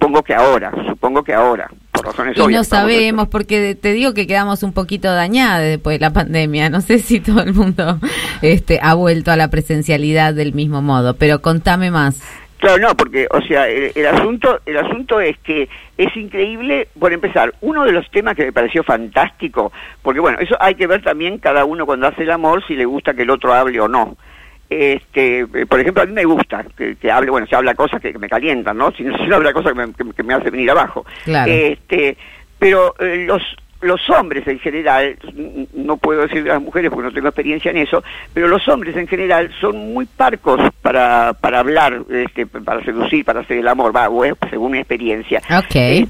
supongo 0.00 0.22
que 0.22 0.34
ahora, 0.34 0.72
supongo 0.88 1.22
que 1.22 1.34
ahora, 1.34 1.70
por 1.92 2.06
razones 2.06 2.34
Y 2.34 2.38
no 2.40 2.46
obvias. 2.46 2.62
estamos 2.62 2.90
sabemos, 2.90 3.28
porque 3.28 3.74
te 3.74 3.92
digo 3.92 4.14
que 4.14 4.26
quedamos 4.26 4.62
un 4.62 4.72
poquito 4.72 5.12
dañadas 5.12 5.62
después 5.62 5.98
de 5.98 6.00
la 6.00 6.12
pandemia. 6.12 6.70
No 6.70 6.80
sé 6.80 6.98
si 6.98 7.20
todo 7.20 7.42
el 7.42 7.52
mundo 7.52 7.98
este, 8.40 8.80
ha 8.82 8.94
vuelto 8.94 9.30
a 9.30 9.36
la 9.36 9.48
presencialidad 9.48 10.32
del 10.32 10.54
mismo 10.54 10.80
modo, 10.80 11.14
pero 11.14 11.42
contame 11.42 11.90
más. 11.90 12.22
Claro, 12.58 12.78
no, 12.78 12.94
porque, 12.94 13.26
o 13.30 13.40
sea, 13.42 13.68
el, 13.68 13.92
el 13.94 14.06
asunto, 14.06 14.60
el 14.66 14.76
asunto 14.76 15.20
es 15.20 15.38
que 15.38 15.68
es 15.96 16.16
increíble, 16.16 16.88
por 16.98 17.12
empezar, 17.12 17.54
uno 17.60 17.84
de 17.84 17.92
los 17.92 18.10
temas 18.10 18.36
que 18.36 18.44
me 18.44 18.52
pareció 18.52 18.82
fantástico, 18.82 19.72
porque 20.02 20.20
bueno, 20.20 20.38
eso 20.40 20.56
hay 20.60 20.74
que 20.74 20.86
ver 20.86 21.02
también 21.02 21.38
cada 21.38 21.64
uno 21.64 21.86
cuando 21.86 22.06
hace 22.06 22.22
el 22.22 22.30
amor 22.30 22.62
si 22.66 22.74
le 22.74 22.84
gusta 22.84 23.14
que 23.14 23.22
el 23.22 23.30
otro 23.30 23.52
hable 23.54 23.80
o 23.80 23.88
no. 23.88 24.16
Este, 24.70 25.40
eh, 25.40 25.66
por 25.68 25.80
ejemplo, 25.80 26.02
a 26.02 26.06
mí 26.06 26.12
me 26.12 26.24
gusta 26.24 26.64
que, 26.76 26.94
que 26.94 27.10
hable, 27.10 27.30
bueno, 27.30 27.46
se 27.48 27.56
habla 27.56 27.74
cosas 27.74 28.00
que, 28.00 28.12
que 28.12 28.18
me 28.20 28.28
calientan, 28.28 28.78
¿no? 28.78 28.92
Si 28.92 29.02
no 29.02 29.16
si 29.18 29.26
no 29.26 29.36
habla 29.36 29.52
cosas 29.52 29.72
que 29.72 29.78
me, 29.86 29.92
que- 29.92 30.12
que 30.16 30.22
me 30.22 30.32
hace 30.34 30.48
venir 30.50 30.70
abajo. 30.70 31.04
Claro. 31.24 31.50
Este, 31.52 32.16
pero 32.58 32.94
eh, 33.00 33.24
los 33.26 33.42
los 33.82 34.10
hombres 34.10 34.46
en 34.46 34.58
general, 34.58 35.16
no 35.72 35.96
puedo 35.96 36.20
decir 36.20 36.42
de 36.44 36.50
las 36.50 36.60
mujeres 36.60 36.90
porque 36.90 37.08
no 37.08 37.14
tengo 37.14 37.28
experiencia 37.28 37.70
en 37.70 37.78
eso, 37.78 38.04
pero 38.34 38.46
los 38.46 38.68
hombres 38.68 38.94
en 38.94 39.08
general 39.08 39.50
son 39.58 39.94
muy 39.94 40.04
parcos 40.04 40.60
para, 40.82 41.32
para 41.32 41.60
hablar, 41.60 42.02
este, 42.10 42.46
para 42.46 42.84
seducir, 42.84 43.24
para 43.24 43.40
hacer 43.40 43.56
el 43.56 43.68
amor, 43.68 43.96
va, 43.96 44.10
o 44.10 44.22
es 44.22 44.34
según 44.50 44.72
mi 44.72 44.78
experiencia. 44.80 45.40
Ok. 45.58 45.74
Eh, 45.76 46.06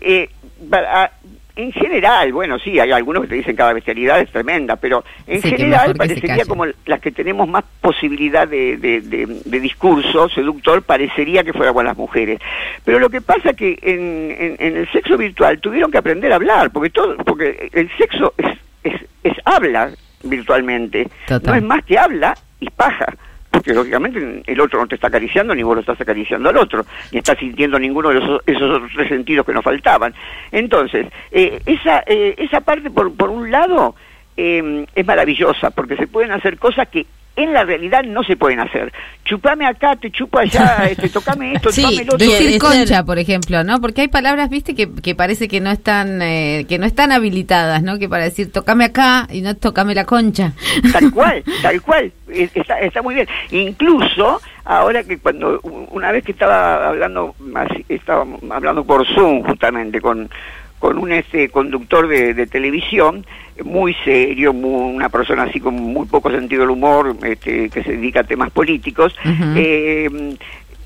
eh, 0.00 0.28
para- 0.68 1.12
en 1.54 1.70
general, 1.72 2.32
bueno, 2.32 2.58
sí, 2.58 2.80
hay 2.80 2.92
algunos 2.92 3.22
que 3.22 3.28
te 3.28 3.34
dicen 3.34 3.54
cada 3.56 3.72
bestialidad 3.74 4.20
es 4.20 4.30
tremenda, 4.30 4.76
pero 4.76 5.04
en 5.26 5.42
Sí, 5.42 5.50
general 5.50 5.94
parecería 5.94 6.44
como 6.46 6.64
las 6.86 7.00
que 7.00 7.10
tenemos 7.12 7.46
más 7.48 7.64
posibilidad 7.80 8.48
de, 8.48 8.78
de- 8.78 9.00
de- 9.02 9.40
de 9.44 9.60
discurso 9.60 10.28
seductor, 10.30 10.82
parecería 10.82 11.44
que 11.44 11.52
fuera 11.52 11.72
con 11.74 11.84
las 11.84 11.96
mujeres. 11.96 12.40
Pero 12.84 12.98
lo 12.98 13.10
que 13.10 13.20
pasa 13.20 13.52
que 13.52 13.78
en, 13.82 14.34
en- 14.38 14.56
en 14.58 14.76
el 14.78 14.90
sexo 14.92 15.18
virtual 15.18 15.60
tuvieron 15.60 15.90
que 15.90 15.98
aprender 15.98 16.32
a 16.32 16.36
hablar, 16.36 16.70
porque 16.70 16.88
todo, 16.90 17.16
porque 17.18 17.68
el 17.72 17.90
sexo 17.98 18.32
es, 18.38 18.58
es, 18.84 19.00
es 19.22 19.34
habla 19.44 19.90
virtualmente, 20.24 21.08
Total. 21.26 21.50
no 21.52 21.56
es 21.58 21.62
más 21.64 21.84
que 21.84 21.98
habla 21.98 22.34
y 22.60 22.70
paja. 22.70 23.14
Porque 23.62 23.74
lógicamente 23.74 24.42
el 24.44 24.60
otro 24.60 24.80
no 24.80 24.88
te 24.88 24.96
está 24.96 25.06
acariciando, 25.06 25.54
ni 25.54 25.62
vos 25.62 25.76
lo 25.76 25.82
estás 25.82 26.00
acariciando 26.00 26.48
al 26.48 26.56
otro, 26.56 26.84
ni 27.12 27.18
estás 27.18 27.38
sintiendo 27.38 27.78
ninguno 27.78 28.08
de 28.08 28.18
esos, 28.18 28.42
esos 28.44 28.68
otros 28.68 28.90
tres 28.92 29.08
sentidos 29.08 29.46
que 29.46 29.52
nos 29.52 29.62
faltaban. 29.62 30.12
Entonces, 30.50 31.06
eh, 31.30 31.60
esa, 31.64 32.02
eh, 32.04 32.34
esa 32.38 32.60
parte, 32.60 32.90
por, 32.90 33.14
por 33.14 33.30
un 33.30 33.52
lado, 33.52 33.94
eh, 34.36 34.84
es 34.92 35.06
maravillosa, 35.06 35.70
porque 35.70 35.96
se 35.96 36.08
pueden 36.08 36.32
hacer 36.32 36.58
cosas 36.58 36.88
que 36.88 37.06
en 37.36 37.52
la 37.52 37.64
realidad 37.64 38.02
no 38.04 38.22
se 38.22 38.36
pueden 38.36 38.60
hacer. 38.60 38.92
Chupame 39.24 39.66
acá, 39.66 39.96
te 39.96 40.10
chupo 40.10 40.38
allá, 40.38 40.86
este, 40.90 41.08
tocame 41.08 41.54
esto, 41.54 41.70
Sí, 41.72 41.82
tocame 41.82 42.04
lo 42.04 42.14
otro. 42.14 42.26
Decir 42.26 42.58
concha, 42.58 43.04
por 43.04 43.18
ejemplo, 43.18 43.64
¿no? 43.64 43.80
Porque 43.80 44.02
hay 44.02 44.08
palabras, 44.08 44.50
viste, 44.50 44.74
que, 44.74 44.90
que 44.92 45.14
parece 45.14 45.48
que 45.48 45.60
no 45.60 45.70
están 45.70 46.20
eh, 46.22 46.66
que 46.68 46.78
no 46.78 46.86
están 46.86 47.12
habilitadas, 47.12 47.82
¿no? 47.82 47.98
Que 47.98 48.08
para 48.08 48.24
decir 48.24 48.52
tocame 48.52 48.84
acá 48.84 49.26
y 49.30 49.40
no 49.40 49.56
tocame 49.56 49.94
la 49.94 50.04
concha. 50.04 50.52
Tal 50.92 51.10
cual, 51.14 51.42
tal 51.62 51.80
cual. 51.82 52.12
Está, 52.28 52.80
está 52.80 53.02
muy 53.02 53.14
bien. 53.14 53.28
Incluso 53.50 54.40
ahora 54.64 55.04
que 55.04 55.18
cuando 55.18 55.60
una 55.62 56.12
vez 56.12 56.24
que 56.24 56.32
estaba 56.32 56.88
hablando 56.88 57.34
estaba 57.88 58.26
hablando 58.50 58.84
por 58.84 59.06
Zoom 59.06 59.42
justamente 59.42 60.00
con 60.00 60.30
con 60.82 60.98
un 60.98 61.12
este 61.12 61.48
conductor 61.48 62.08
de, 62.08 62.34
de 62.34 62.48
televisión 62.48 63.24
muy 63.64 63.94
serio, 64.04 64.52
muy- 64.52 64.96
una 64.96 65.08
persona 65.10 65.44
así 65.44 65.60
con 65.60 65.76
muy 65.76 66.06
poco 66.08 66.28
sentido 66.28 66.62
del 66.62 66.70
humor, 66.70 67.14
este, 67.22 67.70
que 67.70 67.84
se 67.84 67.92
dedica 67.92 68.20
a 68.20 68.24
temas 68.24 68.50
políticos. 68.50 69.14
Eh, 69.56 70.34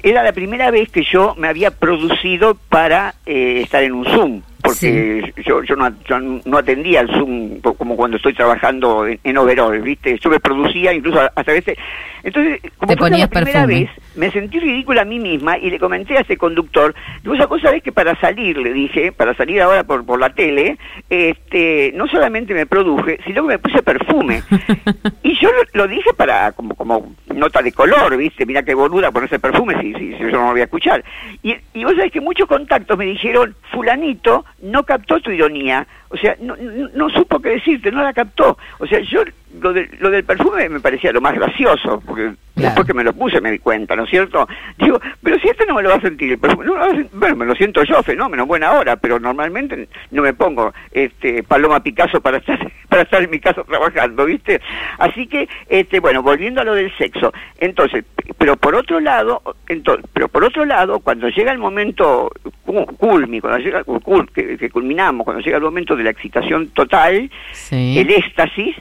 era 0.02 0.22
la 0.22 0.32
primera 0.32 0.70
vez 0.70 0.90
que 0.90 1.02
yo 1.02 1.34
me 1.38 1.48
había 1.48 1.70
producido 1.70 2.58
para 2.68 3.14
eh, 3.24 3.62
estar 3.64 3.82
en 3.82 3.92
un 3.94 4.04
Zoom, 4.04 4.42
porque 4.66 5.32
yo, 5.44 5.62
yo, 5.62 5.76
no, 5.76 5.88
yo 6.04 6.18
no 6.18 6.58
atendía 6.58 7.00
el 7.00 7.08
Zoom 7.08 7.60
como 7.60 7.96
cuando 7.96 8.16
estoy 8.16 8.34
trabajando 8.34 9.06
en, 9.06 9.18
en 9.24 9.38
overall, 9.38 9.80
¿viste? 9.80 10.18
Yo 10.18 10.30
me 10.30 10.40
producía 10.40 10.92
incluso 10.92 11.20
hasta 11.20 11.52
veces... 11.52 11.78
Entonces, 12.22 12.60
como 12.78 12.92
Te 12.92 12.98
fue 12.98 13.10
la 13.10 13.28
primera 13.28 13.60
perfume. 13.60 13.80
vez, 13.82 13.90
me 14.16 14.32
sentí 14.32 14.58
ridícula 14.58 15.02
a 15.02 15.04
mí 15.04 15.20
misma 15.20 15.58
y 15.58 15.70
le 15.70 15.78
comenté 15.78 16.16
a 16.18 16.22
ese 16.22 16.36
conductor, 16.36 16.92
digo, 17.22 17.36
esa 17.36 17.46
cosa 17.46 17.70
es 17.70 17.84
que 17.84 17.92
para 17.92 18.18
salir, 18.18 18.58
le 18.58 18.72
dije, 18.72 19.12
para 19.12 19.32
salir 19.34 19.62
ahora 19.62 19.84
por, 19.84 20.04
por 20.04 20.18
la 20.18 20.30
tele, 20.34 20.76
este, 21.08 21.92
no 21.94 22.08
solamente 22.08 22.52
me 22.52 22.66
produje, 22.66 23.20
sino 23.24 23.42
que 23.42 23.48
me 23.48 23.58
puse 23.60 23.80
perfume. 23.80 24.42
y 25.22 25.38
yo 25.38 25.50
lo, 25.52 25.84
lo 25.84 25.86
dije 25.88 26.12
para, 26.16 26.50
como, 26.50 26.74
como 26.74 27.14
nota 27.32 27.62
de 27.62 27.70
color, 27.70 28.16
¿viste? 28.16 28.44
Mira 28.44 28.64
qué 28.64 28.74
boluda 28.74 29.12
ponerse 29.12 29.38
perfume 29.38 29.80
si, 29.80 29.92
si, 29.94 30.12
si 30.14 30.18
yo 30.18 30.30
no 30.30 30.46
lo 30.46 30.50
voy 30.50 30.62
a 30.62 30.64
escuchar. 30.64 31.04
Y, 31.44 31.54
y 31.74 31.84
vos 31.84 31.94
sabés 31.94 32.10
que 32.10 32.20
muchos 32.20 32.48
contactos 32.48 32.98
me 32.98 33.04
dijeron, 33.04 33.54
fulanito 33.70 34.44
no 34.62 34.84
captó 34.84 35.20
tu 35.20 35.30
ironía, 35.30 35.86
o 36.08 36.16
sea, 36.16 36.36
no, 36.40 36.56
no, 36.56 36.88
no 36.94 37.10
supo 37.10 37.40
qué 37.40 37.50
decirte, 37.50 37.90
no 37.90 38.02
la 38.02 38.12
captó. 38.12 38.56
O 38.78 38.86
sea, 38.86 39.00
yo 39.00 39.22
lo, 39.60 39.72
de- 39.72 39.88
lo 40.00 40.10
del 40.10 40.24
perfume 40.24 40.68
me 40.68 40.80
parecía 40.80 41.12
lo 41.12 41.20
más 41.20 41.34
gracioso, 41.34 42.02
porque 42.06 42.32
Claro. 42.56 42.68
después 42.70 42.86
que 42.86 42.94
me 42.94 43.04
lo 43.04 43.12
puse 43.12 43.38
me 43.42 43.50
di 43.50 43.58
cuenta, 43.58 43.94
¿no 43.94 44.04
es 44.04 44.10
cierto? 44.10 44.48
Digo, 44.78 44.98
pero 45.22 45.38
si 45.38 45.48
este 45.48 45.66
no 45.66 45.74
me 45.74 45.82
lo 45.82 45.90
va 45.90 45.96
a 45.96 46.00
sentir, 46.00 46.38
perfume, 46.40 46.64
no 46.64 46.72
me 46.72 46.78
lo 46.78 46.86
va 46.86 46.90
a 46.90 46.94
sen- 46.96 47.08
bueno, 47.12 47.36
me 47.36 47.44
lo 47.44 47.54
siento 47.54 47.82
yo, 47.84 48.02
fenómeno, 48.02 48.46
buena 48.46 48.72
hora, 48.72 48.96
pero 48.96 49.20
normalmente 49.20 49.88
no 50.10 50.22
me 50.22 50.32
pongo 50.32 50.72
este 50.90 51.42
Paloma 51.42 51.82
Picasso 51.82 52.20
para 52.22 52.38
estar 52.38 52.58
para 52.88 53.02
estar 53.02 53.22
en 53.22 53.30
mi 53.30 53.40
casa 53.40 53.62
trabajando, 53.64 54.24
¿viste? 54.24 54.60
Así 54.98 55.26
que, 55.26 55.46
este, 55.68 56.00
bueno, 56.00 56.22
volviendo 56.22 56.62
a 56.62 56.64
lo 56.64 56.74
del 56.74 56.90
sexo, 56.96 57.30
entonces, 57.58 58.04
pero 58.38 58.56
por 58.56 58.74
otro 58.74 59.00
lado, 59.00 59.42
entonces, 59.68 60.06
pero 60.14 60.28
por 60.28 60.42
otro 60.44 60.64
lado, 60.64 61.00
cuando 61.00 61.28
llega 61.28 61.52
el 61.52 61.58
momento 61.58 62.30
cu- 62.64 62.86
culmi, 62.96 63.40
cuando 63.40 63.58
llega 63.58 63.84
cul- 63.84 64.30
que, 64.32 64.56
que 64.56 64.70
culminamos, 64.70 65.24
cuando 65.24 65.42
llega 65.42 65.58
el 65.58 65.62
momento 65.64 65.94
de 65.94 66.04
la 66.04 66.10
excitación 66.10 66.68
total, 66.68 67.30
Sí. 67.52 67.98
el 67.98 68.08
éxtasis, 68.10 68.76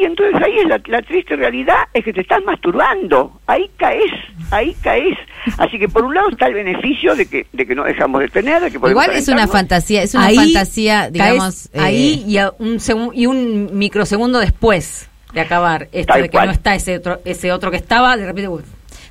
y 0.00 0.04
entonces 0.04 0.40
ahí 0.42 0.58
es 0.58 0.66
la, 0.68 0.80
la 0.86 1.02
triste 1.02 1.36
realidad, 1.36 1.76
es 1.92 2.04
que 2.04 2.12
te 2.12 2.20
estás 2.20 2.42
masturbando, 2.44 3.40
ahí 3.46 3.70
caes, 3.76 4.10
ahí 4.50 4.74
caes. 4.82 5.16
Así 5.58 5.78
que 5.78 5.88
por 5.88 6.04
un 6.04 6.14
lado 6.14 6.28
está 6.30 6.46
el 6.46 6.54
beneficio 6.54 7.14
de 7.14 7.26
que, 7.26 7.46
de 7.52 7.66
que 7.66 7.74
no 7.74 7.84
dejamos 7.84 8.20
de 8.20 8.28
tener, 8.28 8.60
de 8.62 8.70
que 8.70 8.78
podemos 8.78 9.02
Igual 9.04 9.16
es 9.18 9.28
una 9.28 9.46
fantasía, 9.48 10.02
es 10.02 10.14
una 10.14 10.26
Ahí 10.26 10.36
fantasía, 10.36 11.00
caes 11.02 11.12
digamos, 11.12 11.66
eh, 11.72 11.80
ahí 11.80 12.24
y 12.26 12.38
a 12.38 12.52
un 12.58 12.78
y 13.14 13.26
un 13.26 13.70
microsegundo 13.78 14.38
después 14.40 15.08
de 15.32 15.40
acabar 15.40 15.88
esto 15.92 16.14
de 16.14 16.22
que 16.22 16.28
cual. 16.30 16.46
no 16.46 16.52
está 16.52 16.74
ese 16.74 16.96
otro 16.96 17.20
ese 17.24 17.52
otro 17.52 17.70
que 17.70 17.76
estaba 17.76 18.16
de 18.16 18.26
repente 18.26 18.48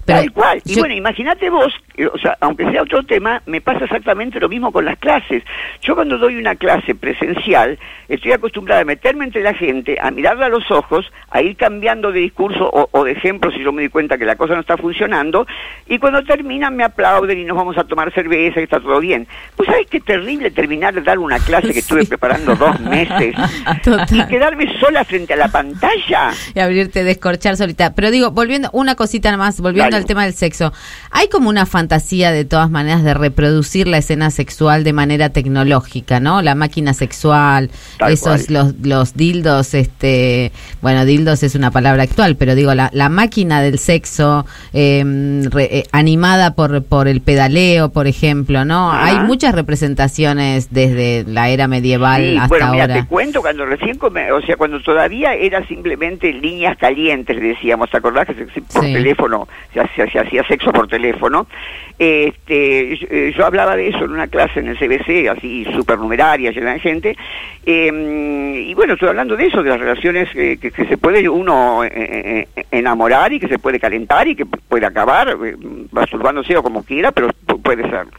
pero 0.06 0.20
Tal 0.20 0.32
cual. 0.32 0.62
Y 0.66 0.74
yo- 0.76 0.80
bueno, 0.80 0.96
imagínate 0.96 1.50
vos, 1.50 1.68
eh, 1.68 1.87
o 2.06 2.18
sea, 2.20 2.38
aunque 2.42 2.70
sea 2.70 2.84
otro 2.84 3.04
tema, 3.04 3.42
me 3.48 3.60
pasa 3.60 3.86
exactamente 3.86 4.40
lo 4.40 4.50
mismo 4.50 4.72
con 4.72 4.86
las 4.86 4.98
clases. 5.00 5.44
Yo 5.82 5.96
cuando 5.96 6.18
doy 6.18 6.36
una 6.38 6.56
clase 6.56 6.94
presencial, 6.94 7.80
estoy 8.08 8.32
acostumbrada 8.34 8.82
a 8.82 8.86
meterme 8.86 9.26
entre 9.26 9.42
la 9.42 9.54
gente, 9.56 9.98
a 10.00 10.12
mirarla 10.12 10.46
a 10.46 10.50
los 10.50 10.70
ojos, 10.70 11.12
a 11.32 11.42
ir 11.42 11.58
cambiando 11.58 12.12
de 12.12 12.20
discurso 12.20 12.70
o, 12.70 12.88
o 12.92 13.04
de 13.04 13.14
ejemplo 13.14 13.52
si 13.52 13.64
yo 13.64 13.72
me 13.72 13.82
di 13.82 13.90
cuenta 13.90 14.18
que 14.18 14.26
la 14.26 14.36
cosa 14.36 14.54
no 14.54 14.62
está 14.62 14.78
funcionando, 14.78 15.48
y 15.88 15.98
cuando 15.98 16.24
terminan 16.24 16.76
me 16.76 16.84
aplauden 16.84 17.40
y 17.40 17.46
nos 17.46 17.58
vamos 17.58 17.78
a 17.80 17.84
tomar 17.84 18.14
cerveza 18.14 18.60
y 18.60 18.64
está 18.64 18.80
todo 18.80 19.00
bien. 19.00 19.28
Pues 19.56 19.68
sabes 19.68 19.88
qué 19.90 20.00
terrible 20.00 20.52
terminar 20.52 20.94
de 20.94 21.02
dar 21.02 21.18
una 21.18 21.40
clase 21.40 21.74
que 21.74 21.80
estuve 21.80 22.06
preparando 22.06 22.56
dos 22.56 22.80
meses 22.80 23.36
Total. 23.84 24.08
y 24.12 24.28
quedarme 24.28 24.80
sola 24.80 25.04
frente 25.04 25.34
a 25.34 25.38
la 25.38 25.48
pantalla. 25.48 26.32
y 26.54 26.60
abrirte, 26.60 27.04
descorchar 27.04 27.58
solita. 27.58 27.96
Pero 27.96 28.12
digo, 28.12 28.30
volviendo, 28.32 28.70
una 28.74 28.94
cosita 28.96 29.36
más, 29.36 29.60
volviendo 29.60 29.92
Dale. 29.92 29.98
al 29.98 30.06
tema 30.06 30.24
del 30.26 30.34
sexo. 30.34 30.72
Hay 31.12 31.28
como 31.30 31.50
una 31.50 31.66
fantasía 31.66 31.87
de 31.88 32.46
todas 32.46 32.70
maneras 32.70 33.04
de 33.04 33.14
reproducir 33.14 33.88
la 33.88 33.98
escena 33.98 34.30
sexual 34.32 34.84
de 34.84 34.94
manera 34.94 35.30
tecnológica, 35.30 36.20
¿no? 36.20 36.42
La 36.42 36.56
máquina 36.56 36.94
sexual, 36.94 37.70
Tal 37.98 38.12
esos 38.14 38.48
cual. 38.48 38.54
los, 38.54 38.74
los 38.86 39.14
dildos, 39.16 39.74
este, 39.74 40.52
bueno, 40.82 41.06
dildos 41.06 41.44
es 41.44 41.56
una 41.56 41.72
palabra 41.72 42.04
actual, 42.04 42.36
pero 42.36 42.56
digo, 42.56 42.74
la, 42.76 42.90
la 42.94 43.10
máquina 43.10 43.62
del 43.62 43.80
sexo 43.80 44.46
eh, 44.74 45.04
re- 45.50 45.78
eh, 45.80 45.84
animada 45.92 46.54
por, 46.56 46.84
por 46.84 47.08
el 47.08 47.22
pedaleo, 47.22 47.90
por 47.90 48.08
ejemplo, 48.08 48.66
¿no? 48.66 48.92
Ajá. 48.92 49.06
Hay 49.06 49.20
muchas 49.26 49.56
representaciones 49.56 50.68
desde 50.72 51.24
la 51.28 51.50
era 51.50 51.68
medieval 51.68 52.22
Sí, 52.22 52.36
hasta 52.38 52.48
bueno, 52.48 52.72
mira, 52.72 52.84
ahora. 52.84 52.94
te 52.96 53.06
cuento 53.08 53.42
cuando 53.42 53.66
recién, 53.66 53.98
come- 53.98 54.32
o 54.32 54.42
sea, 54.42 54.56
cuando 54.58 54.82
todavía 54.82 55.34
era 55.34 55.66
simplemente 55.68 56.32
líneas 56.34 56.78
calientes, 56.78 57.40
decíamos, 57.40 57.90
¿te 57.90 57.98
acordás 57.98 58.28
que 58.28 58.34
se- 58.36 58.50
se- 58.52 58.62
por 58.62 58.84
Sí. 58.84 58.94
teléfono 58.94 59.48
se 59.74 59.80
hacía, 59.82 60.12
se 60.12 60.20
hacía 60.20 60.44
sexo 60.48 60.72
por 60.72 60.88
teléfono? 60.88 61.48
Este, 62.00 63.32
yo, 63.36 63.46
hablaba 63.46 63.76
de 63.76 63.88
eso 63.88 64.06
en 64.06 64.12
una 64.12 64.28
clase 64.28 64.60
en 64.60 64.68
el 64.68 64.78
CBC, 64.78 65.30
así 65.30 65.66
supernumeraria, 65.74 66.52
llena 66.52 66.74
de 66.74 66.80
gente, 66.80 67.18
eh, 67.66 68.64
y 68.68 68.74
bueno, 68.76 68.94
estoy 68.94 69.10
hablando 69.10 69.36
de 69.36 69.46
eso, 69.48 69.64
de 69.64 69.70
las 69.72 69.80
relaciones 69.80 70.30
que, 70.32 70.72
se 70.88 70.98
puede 70.98 71.28
uno 71.28 71.84
eh, 71.84 71.92
eh, 71.94 72.48
eh, 72.56 72.66
enamorar 72.72 73.34
y 73.34 73.40
que 73.40 73.48
se 73.48 73.58
puede 73.60 73.80
calentar 73.80 74.28
y 74.28 74.36
que 74.36 74.46
puede 74.46 74.86
acabar 74.86 75.36
masturbándose 75.92 76.56
o 76.56 76.64
como 76.64 76.84
quiera, 76.84 77.12
pero 77.12 77.30
pu- 77.48 77.62
puede 77.62 77.82
serlo. 77.90 78.12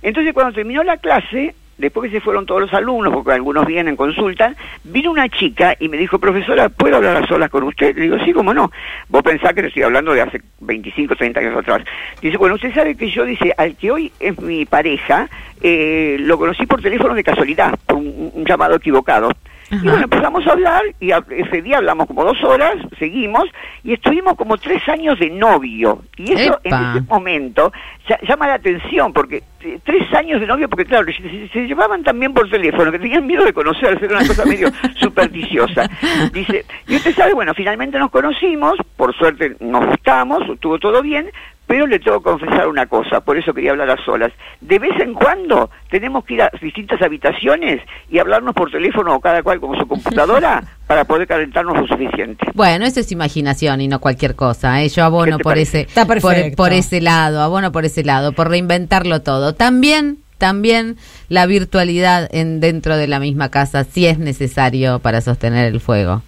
Entonces, 0.00 0.32
cuando 0.32 0.52
terminó 0.54 0.82
la 0.82 0.96
clase, 0.96 1.54
después 1.78 2.10
que 2.10 2.18
se 2.18 2.20
fueron 2.20 2.44
todos 2.44 2.60
los 2.60 2.74
alumnos, 2.74 3.12
porque 3.12 3.32
algunos 3.32 3.66
vienen, 3.66 3.96
consultan, 3.96 4.56
vino 4.84 5.10
una 5.10 5.28
chica 5.28 5.76
y 5.78 5.88
me 5.88 5.96
dijo, 5.96 6.18
profesora, 6.18 6.68
¿puedo 6.68 6.96
hablar 6.96 7.16
a 7.16 7.26
solas 7.26 7.48
con 7.50 7.62
usted? 7.62 7.96
Le 7.96 8.02
digo, 8.02 8.18
sí, 8.24 8.32
cómo 8.32 8.52
no. 8.52 8.70
Vos 9.08 9.22
pensás 9.22 9.54
que 9.54 9.66
estoy 9.66 9.82
hablando 9.82 10.12
de 10.12 10.22
hace 10.22 10.42
25, 10.60 11.16
30 11.16 11.40
años 11.40 11.56
atrás. 11.56 11.82
Dice, 12.20 12.36
bueno, 12.36 12.56
usted 12.56 12.74
sabe 12.74 12.96
que 12.96 13.10
yo, 13.10 13.24
dice, 13.24 13.54
al 13.56 13.76
que 13.76 13.90
hoy 13.90 14.12
es 14.20 14.38
mi 14.40 14.66
pareja, 14.66 15.28
eh, 15.62 16.16
lo 16.20 16.36
conocí 16.38 16.66
por 16.66 16.82
teléfono 16.82 17.14
de 17.14 17.24
casualidad, 17.24 17.78
por 17.86 17.96
un 17.96 18.44
llamado 18.44 18.76
equivocado. 18.76 19.30
Y 19.70 19.76
bueno, 19.86 20.04
empezamos 20.04 20.46
a 20.46 20.52
hablar 20.52 20.82
y 20.98 21.10
a- 21.12 21.22
ese 21.30 21.60
día 21.62 21.76
hablamos 21.78 22.06
como 22.06 22.24
dos 22.24 22.42
horas, 22.42 22.76
seguimos 22.98 23.44
y 23.84 23.92
estuvimos 23.92 24.34
como 24.34 24.56
tres 24.56 24.86
años 24.88 25.18
de 25.18 25.28
novio. 25.30 26.02
Y 26.16 26.32
eso 26.32 26.58
en 26.64 26.72
ese 26.74 27.00
momento 27.08 27.70
ya- 28.08 28.18
llama 28.26 28.46
la 28.46 28.54
atención 28.54 29.12
porque 29.12 29.42
eh, 29.60 29.78
tres 29.84 30.12
años 30.14 30.40
de 30.40 30.46
novio, 30.46 30.68
porque 30.68 30.84
claro, 30.86 31.06
se 31.52 31.66
llevaban 31.66 32.02
también 32.02 32.32
por 32.32 32.48
teléfono, 32.48 32.90
que 32.92 32.98
tenían 32.98 33.26
miedo 33.26 33.44
de 33.44 33.52
conocerse, 33.52 34.04
era 34.06 34.18
una 34.18 34.26
cosa 34.26 34.44
medio 34.46 34.68
supersticiosa. 34.96 35.88
Dice, 36.32 36.64
y 36.86 36.96
usted 36.96 37.14
sabe, 37.14 37.34
bueno, 37.34 37.52
finalmente 37.54 37.98
nos 37.98 38.10
conocimos, 38.10 38.74
por 38.96 39.14
suerte 39.16 39.56
nos 39.60 39.84
gustamos, 39.86 40.42
estuvo 40.48 40.78
todo 40.78 41.02
bien, 41.02 41.30
pero 41.68 41.86
le 41.86 41.98
tengo 41.98 42.18
que 42.18 42.30
confesar 42.30 42.66
una 42.66 42.86
cosa, 42.86 43.20
por 43.20 43.36
eso 43.36 43.52
quería 43.52 43.72
hablar 43.72 43.90
a 43.90 44.02
solas. 44.02 44.32
De 44.62 44.78
vez 44.78 44.98
en 45.00 45.12
cuando 45.12 45.70
tenemos 45.90 46.24
que 46.24 46.34
ir 46.34 46.42
a 46.42 46.50
distintas 46.62 47.00
habitaciones 47.02 47.82
y 48.08 48.18
hablarnos 48.18 48.54
por 48.54 48.70
teléfono 48.70 49.14
o 49.14 49.20
cada 49.20 49.42
cual 49.42 49.60
con 49.60 49.78
su 49.78 49.86
computadora 49.86 50.64
para 50.86 51.04
poder 51.04 51.28
calentarnos 51.28 51.78
lo 51.78 51.86
suficiente. 51.86 52.46
Bueno, 52.54 52.86
eso 52.86 53.00
es 53.00 53.12
imaginación 53.12 53.82
y 53.82 53.86
no 53.86 54.00
cualquier 54.00 54.34
cosa. 54.34 54.82
¿eh? 54.82 54.88
Yo 54.88 54.94
¿Qué 54.94 55.00
abono 55.02 55.36
por 55.36 55.52
parece? 55.52 55.82
ese, 55.82 55.88
Está 55.88 56.06
por, 56.06 56.22
por 56.56 56.72
ese 56.72 57.02
lado, 57.02 57.42
abono 57.42 57.70
por 57.70 57.84
ese 57.84 58.02
lado, 58.02 58.32
por 58.32 58.48
reinventarlo 58.48 59.20
todo. 59.20 59.54
También, 59.54 60.16
también 60.38 60.96
la 61.28 61.44
virtualidad 61.44 62.34
en 62.34 62.60
dentro 62.60 62.96
de 62.96 63.08
la 63.08 63.20
misma 63.20 63.50
casa, 63.50 63.84
si 63.84 64.06
es 64.06 64.18
necesario 64.18 65.00
para 65.00 65.20
sostener 65.20 65.66
el 65.66 65.80
fuego. 65.80 66.22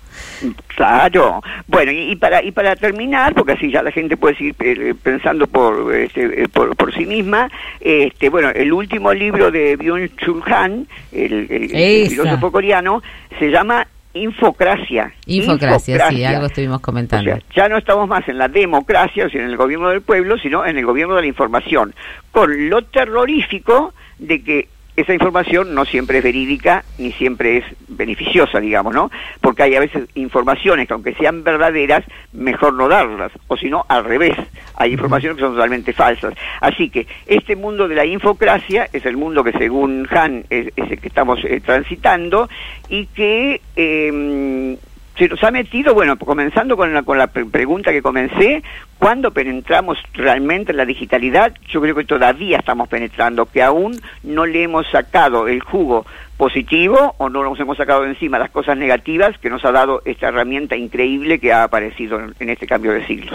Claro. 0.69 1.43
Bueno, 1.67 1.93
y, 1.93 2.13
y 2.13 2.17
para 2.17 2.43
y 2.43 2.51
para 2.53 2.75
terminar, 2.77 3.35
porque 3.35 3.53
así 3.53 3.71
ya 3.71 3.83
la 3.83 3.91
gente 3.93 4.17
puede 4.17 4.37
seguir 4.37 4.55
eh, 4.61 4.95
pensando 5.01 5.47
por, 5.47 5.95
este, 5.95 6.43
eh, 6.45 6.49
por 6.49 6.75
por 6.77 6.95
sí 6.95 7.05
misma, 7.07 7.51
este 7.81 8.29
bueno, 8.31 8.49
el 8.51 8.73
último 8.73 9.13
libro 9.13 9.51
de 9.51 9.77
Byung-Chul 9.79 10.43
Han, 10.47 10.87
el, 11.13 11.47
el- 11.51 11.75
el 11.75 12.03
Esa. 12.03 12.11
filósofo 12.11 12.51
coreano, 12.53 13.03
se 13.39 13.51
llama 13.51 13.87
Infocracia. 14.15 15.13
Infocracia, 15.27 16.09
sí, 16.09 16.25
algo 16.25 16.47
estuvimos 16.47 16.79
O 16.79 16.83
comentando. 16.83 17.31
sea, 17.31 17.41
ya 17.55 17.69
no 17.69 17.77
estamos 17.77 18.09
más 18.09 18.27
en 18.29 18.39
la 18.39 18.49
democracia, 18.49 19.27
o 19.27 19.29
sea, 19.31 19.41
en 19.43 19.49
el 19.51 19.57
gobierno 19.57 19.91
del 19.91 20.01
pueblo, 20.01 20.39
sino 20.39 20.65
en 20.65 20.79
el 20.79 20.87
gobierno 20.87 21.15
de 21.17 21.21
la 21.23 21.29
información, 21.29 21.95
con 22.33 22.69
lo 22.71 22.83
terrorífico 22.83 23.93
de 24.19 24.43
que 24.43 24.69
esa 25.01 25.15
información 25.15 25.75
no 25.75 25.85
siempre 25.85 26.19
es 26.19 26.25
verídica 26.25 26.85
ni 26.99 27.13
siempre 27.13 27.59
es 27.59 27.65
beneficiosa, 27.89 28.61
digamos, 28.61 28.95
¿no? 28.95 29.11
Porque 29.41 29.63
hay 29.63 29.75
a 29.75 29.81
veces 29.81 30.09
informaciones 30.15 30.87
que 30.87 30.95
aunque 30.95 31.15
sean 31.15 31.43
verdaderas, 31.43 32.05
mejor 32.33 32.75
no 32.75 32.89
darlas, 32.89 33.33
o 33.49 33.57
si 33.57 33.69
no, 33.69 33.85
al 33.89 34.05
revés, 34.05 34.37
hay 34.77 34.93
informaciones 34.93 35.37
que 35.37 35.43
son 35.43 35.55
totalmente 35.55 35.93
falsas. 35.93 36.35
Así 36.61 36.91
que 36.91 37.07
este 37.27 37.57
mundo 37.57 37.89
de 37.89 37.95
la 37.95 38.05
infocracia 38.05 38.89
es 38.93 39.05
el 39.07 39.17
mundo 39.17 39.45
que 39.45 39.53
según 39.53 40.07
Han 40.11 40.45
es, 40.51 40.69
el 40.77 41.01
que 41.01 41.09
estamos 41.09 41.41
eh, 41.45 41.61
transitando 41.61 42.49
y 42.89 43.07
que 43.07 43.61
eh, 43.77 44.77
se 45.19 45.29
nos 45.29 45.43
ha 45.45 45.51
metido, 45.51 45.93
bueno, 45.95 46.17
comenzando 46.19 46.77
con 46.77 46.95
la, 46.95 47.03
con 47.03 47.19
la 47.19 47.27
pre- 47.27 47.45
pregunta 47.45 47.93
que 47.93 48.01
comencé, 48.01 48.63
¿cuándo 48.99 49.33
penetramos 49.33 49.99
realmente 50.15 50.73
en 50.73 50.79
la 50.79 50.87
digitalidad? 50.87 51.53
Yo 51.69 51.81
creo 51.81 51.95
que 51.95 52.05
todavía 52.05 52.59
estamos 52.59 52.89
penetrando, 52.89 53.47
que 53.47 53.63
aún 53.63 54.01
no 54.23 54.47
le 54.47 54.63
hemos 54.63 54.87
sacado 54.91 55.47
el 55.49 55.61
jugo 55.61 56.07
positivo 56.39 57.15
o 57.19 57.29
no 57.29 57.43
nos 57.43 57.61
hemos 57.61 57.77
sacado 57.77 58.03
de 58.03 58.11
encima 58.11 58.39
las 58.39 58.51
cosas 58.51 58.79
negativas 58.79 59.37
que 59.39 59.51
nos 59.51 59.63
ha 59.67 59.73
dado 59.73 60.01
esta 60.07 60.29
herramienta 60.29 60.75
increíble 60.75 61.39
que 61.39 61.53
ha 61.53 61.65
aparecido 61.65 62.19
en 62.39 62.49
este 62.49 62.67
cambio 62.67 62.93
de 62.93 63.07
siglos. 63.07 63.35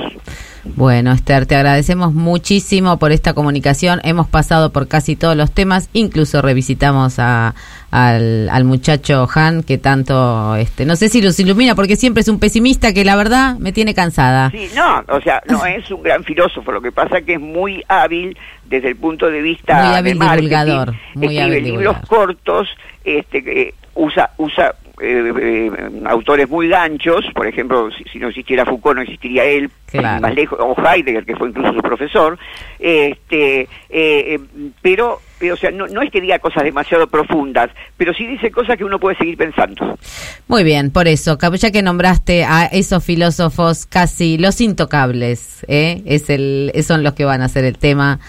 Bueno, 0.64 1.12
Esther, 1.12 1.46
te 1.46 1.56
agradecemos 1.56 2.16
muchísimo 2.16 2.98
por 2.98 3.12
esta 3.12 3.36
comunicación. 3.36 4.02
Hemos 4.04 4.28
pasado 4.28 4.72
por 4.72 4.88
casi 4.88 5.16
todos 5.16 5.38
los 5.38 5.52
temas, 5.52 5.92
incluso 5.94 6.42
revisitamos 6.42 7.20
a, 7.20 7.54
al, 7.96 8.50
al 8.50 8.64
muchacho 8.66 9.28
Han, 9.34 9.64
que 9.64 9.78
tanto, 9.78 10.56
este, 10.56 10.86
no 10.86 10.96
sé 10.96 11.10
si 11.10 11.22
los 11.22 11.40
ilumina, 11.40 11.76
porque 11.76 11.96
siempre 11.96 12.22
es 12.22 12.28
un 12.28 12.40
pesimista 12.40 12.94
que 12.94 13.06
la 13.06 13.16
verdad 13.16 13.58
me 13.58 13.72
tiene 13.72 13.94
cansada. 13.94 14.50
Sí, 14.52 14.68
no, 14.76 15.04
o 15.08 15.22
sea, 15.22 15.42
no 15.50 15.66
es 15.66 15.90
un 15.92 16.04
gran 16.04 16.24
filósofo, 16.24 16.72
lo 16.72 16.82
que 16.82 16.92
pasa 16.92 17.22
que 17.22 17.34
es 17.36 17.40
muy 17.40 17.84
hábil 17.88 18.38
desde 18.66 18.90
el 18.90 18.96
punto 18.96 19.30
de 19.30 19.42
vista 19.42 19.76
Muy 19.84 19.96
hábil 19.96 20.14
de 20.14 20.20
marketing. 20.20 20.42
divulgador, 20.50 20.94
muy 21.14 21.26
escribe 21.26 21.42
hábil 21.44 21.64
libros 21.64 21.82
divulgador. 21.82 22.08
cortos, 22.08 22.68
este, 23.04 23.44
que 23.44 23.74
usa 23.96 24.30
usa 24.38 24.74
eh, 25.02 25.34
eh, 25.42 25.72
autores 26.06 26.50
muy 26.50 26.68
ganchos, 26.70 27.26
por 27.34 27.48
ejemplo, 27.48 27.90
si, 27.98 28.04
si 28.06 28.18
no 28.20 28.30
existiera 28.30 28.66
Foucault 28.66 28.96
no 28.96 29.02
existiría 29.04 29.44
él, 29.46 29.70
Claro. 29.88 30.22
más 30.22 30.34
lejos, 30.36 30.58
o 30.62 30.76
Heidegger, 30.82 31.26
que 31.26 31.36
fue 31.36 31.50
incluso 31.50 31.72
su 31.74 31.82
profesor, 31.82 32.38
este, 32.80 33.62
eh, 33.62 33.68
eh, 33.90 34.40
pero, 34.82 35.20
pero, 35.40 35.56
o 35.56 35.58
sea, 35.58 35.72
no, 35.72 35.88
no 35.88 36.02
es 36.02 36.12
que 36.12 36.22
diga 36.22 36.40
cosas 36.40 36.64
demasiado 36.64 37.08
profundas, 37.08 37.70
pero 37.98 38.14
sí 38.14 38.26
dice 38.26 38.52
cosas 38.52 38.78
que 38.78 38.84
uno 38.84 39.00
puede 39.00 39.18
seguir 39.18 39.38
pensando. 39.38 39.98
Muy 40.48 40.64
bien, 40.64 40.92
por 40.92 41.08
eso, 41.08 41.38
ya 41.56 41.72
que 41.72 41.82
nombraste 41.82 42.44
a 42.46 42.66
esos 42.66 43.04
filósofos 43.04 43.86
casi 43.86 44.38
los 44.38 44.62
intocables, 44.62 45.66
¿eh? 45.68 46.02
es 46.06 46.30
el, 46.30 46.72
son 46.86 47.04
los 47.04 47.14
que 47.14 47.26
van 47.26 47.42
a 47.42 47.50
ser 47.50 47.66
el 47.66 47.78
tema 47.78 48.20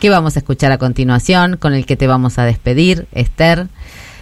que 0.00 0.10
vamos 0.10 0.36
a 0.36 0.40
escuchar 0.40 0.72
a 0.72 0.78
continuación, 0.78 1.56
con 1.56 1.74
el 1.74 1.86
que 1.86 1.96
te 1.96 2.06
vamos 2.06 2.38
a 2.38 2.44
despedir, 2.44 3.06
Esther. 3.12 3.66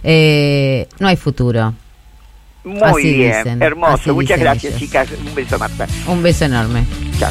Eh, 0.02 0.86
no 1.00 1.08
hay 1.08 1.16
futuro. 1.16 1.74
Muy 2.64 2.80
Así 2.82 3.14
bien, 3.14 3.36
dicen, 3.38 3.62
hermoso. 3.62 4.14
Muchas 4.14 4.40
gracias, 4.40 4.72
ellos. 4.72 4.80
chicas. 4.80 5.08
Un 5.26 5.34
beso, 5.34 5.58
Marta. 5.58 5.86
Un 6.06 6.22
beso 6.22 6.44
enorme. 6.46 6.84
Chao. 7.18 7.30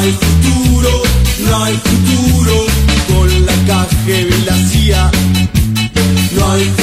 Hay 0.00 0.12
futuro, 0.12 1.02
no 1.46 1.64
hay 1.64 1.74
futuro 1.74 2.66
con 3.08 3.46
la 3.46 3.54
caja 3.66 3.88
y 4.06 4.44
la 4.46 4.56
CIA. 4.68 5.10
No 6.36 6.52
hay 6.52 6.79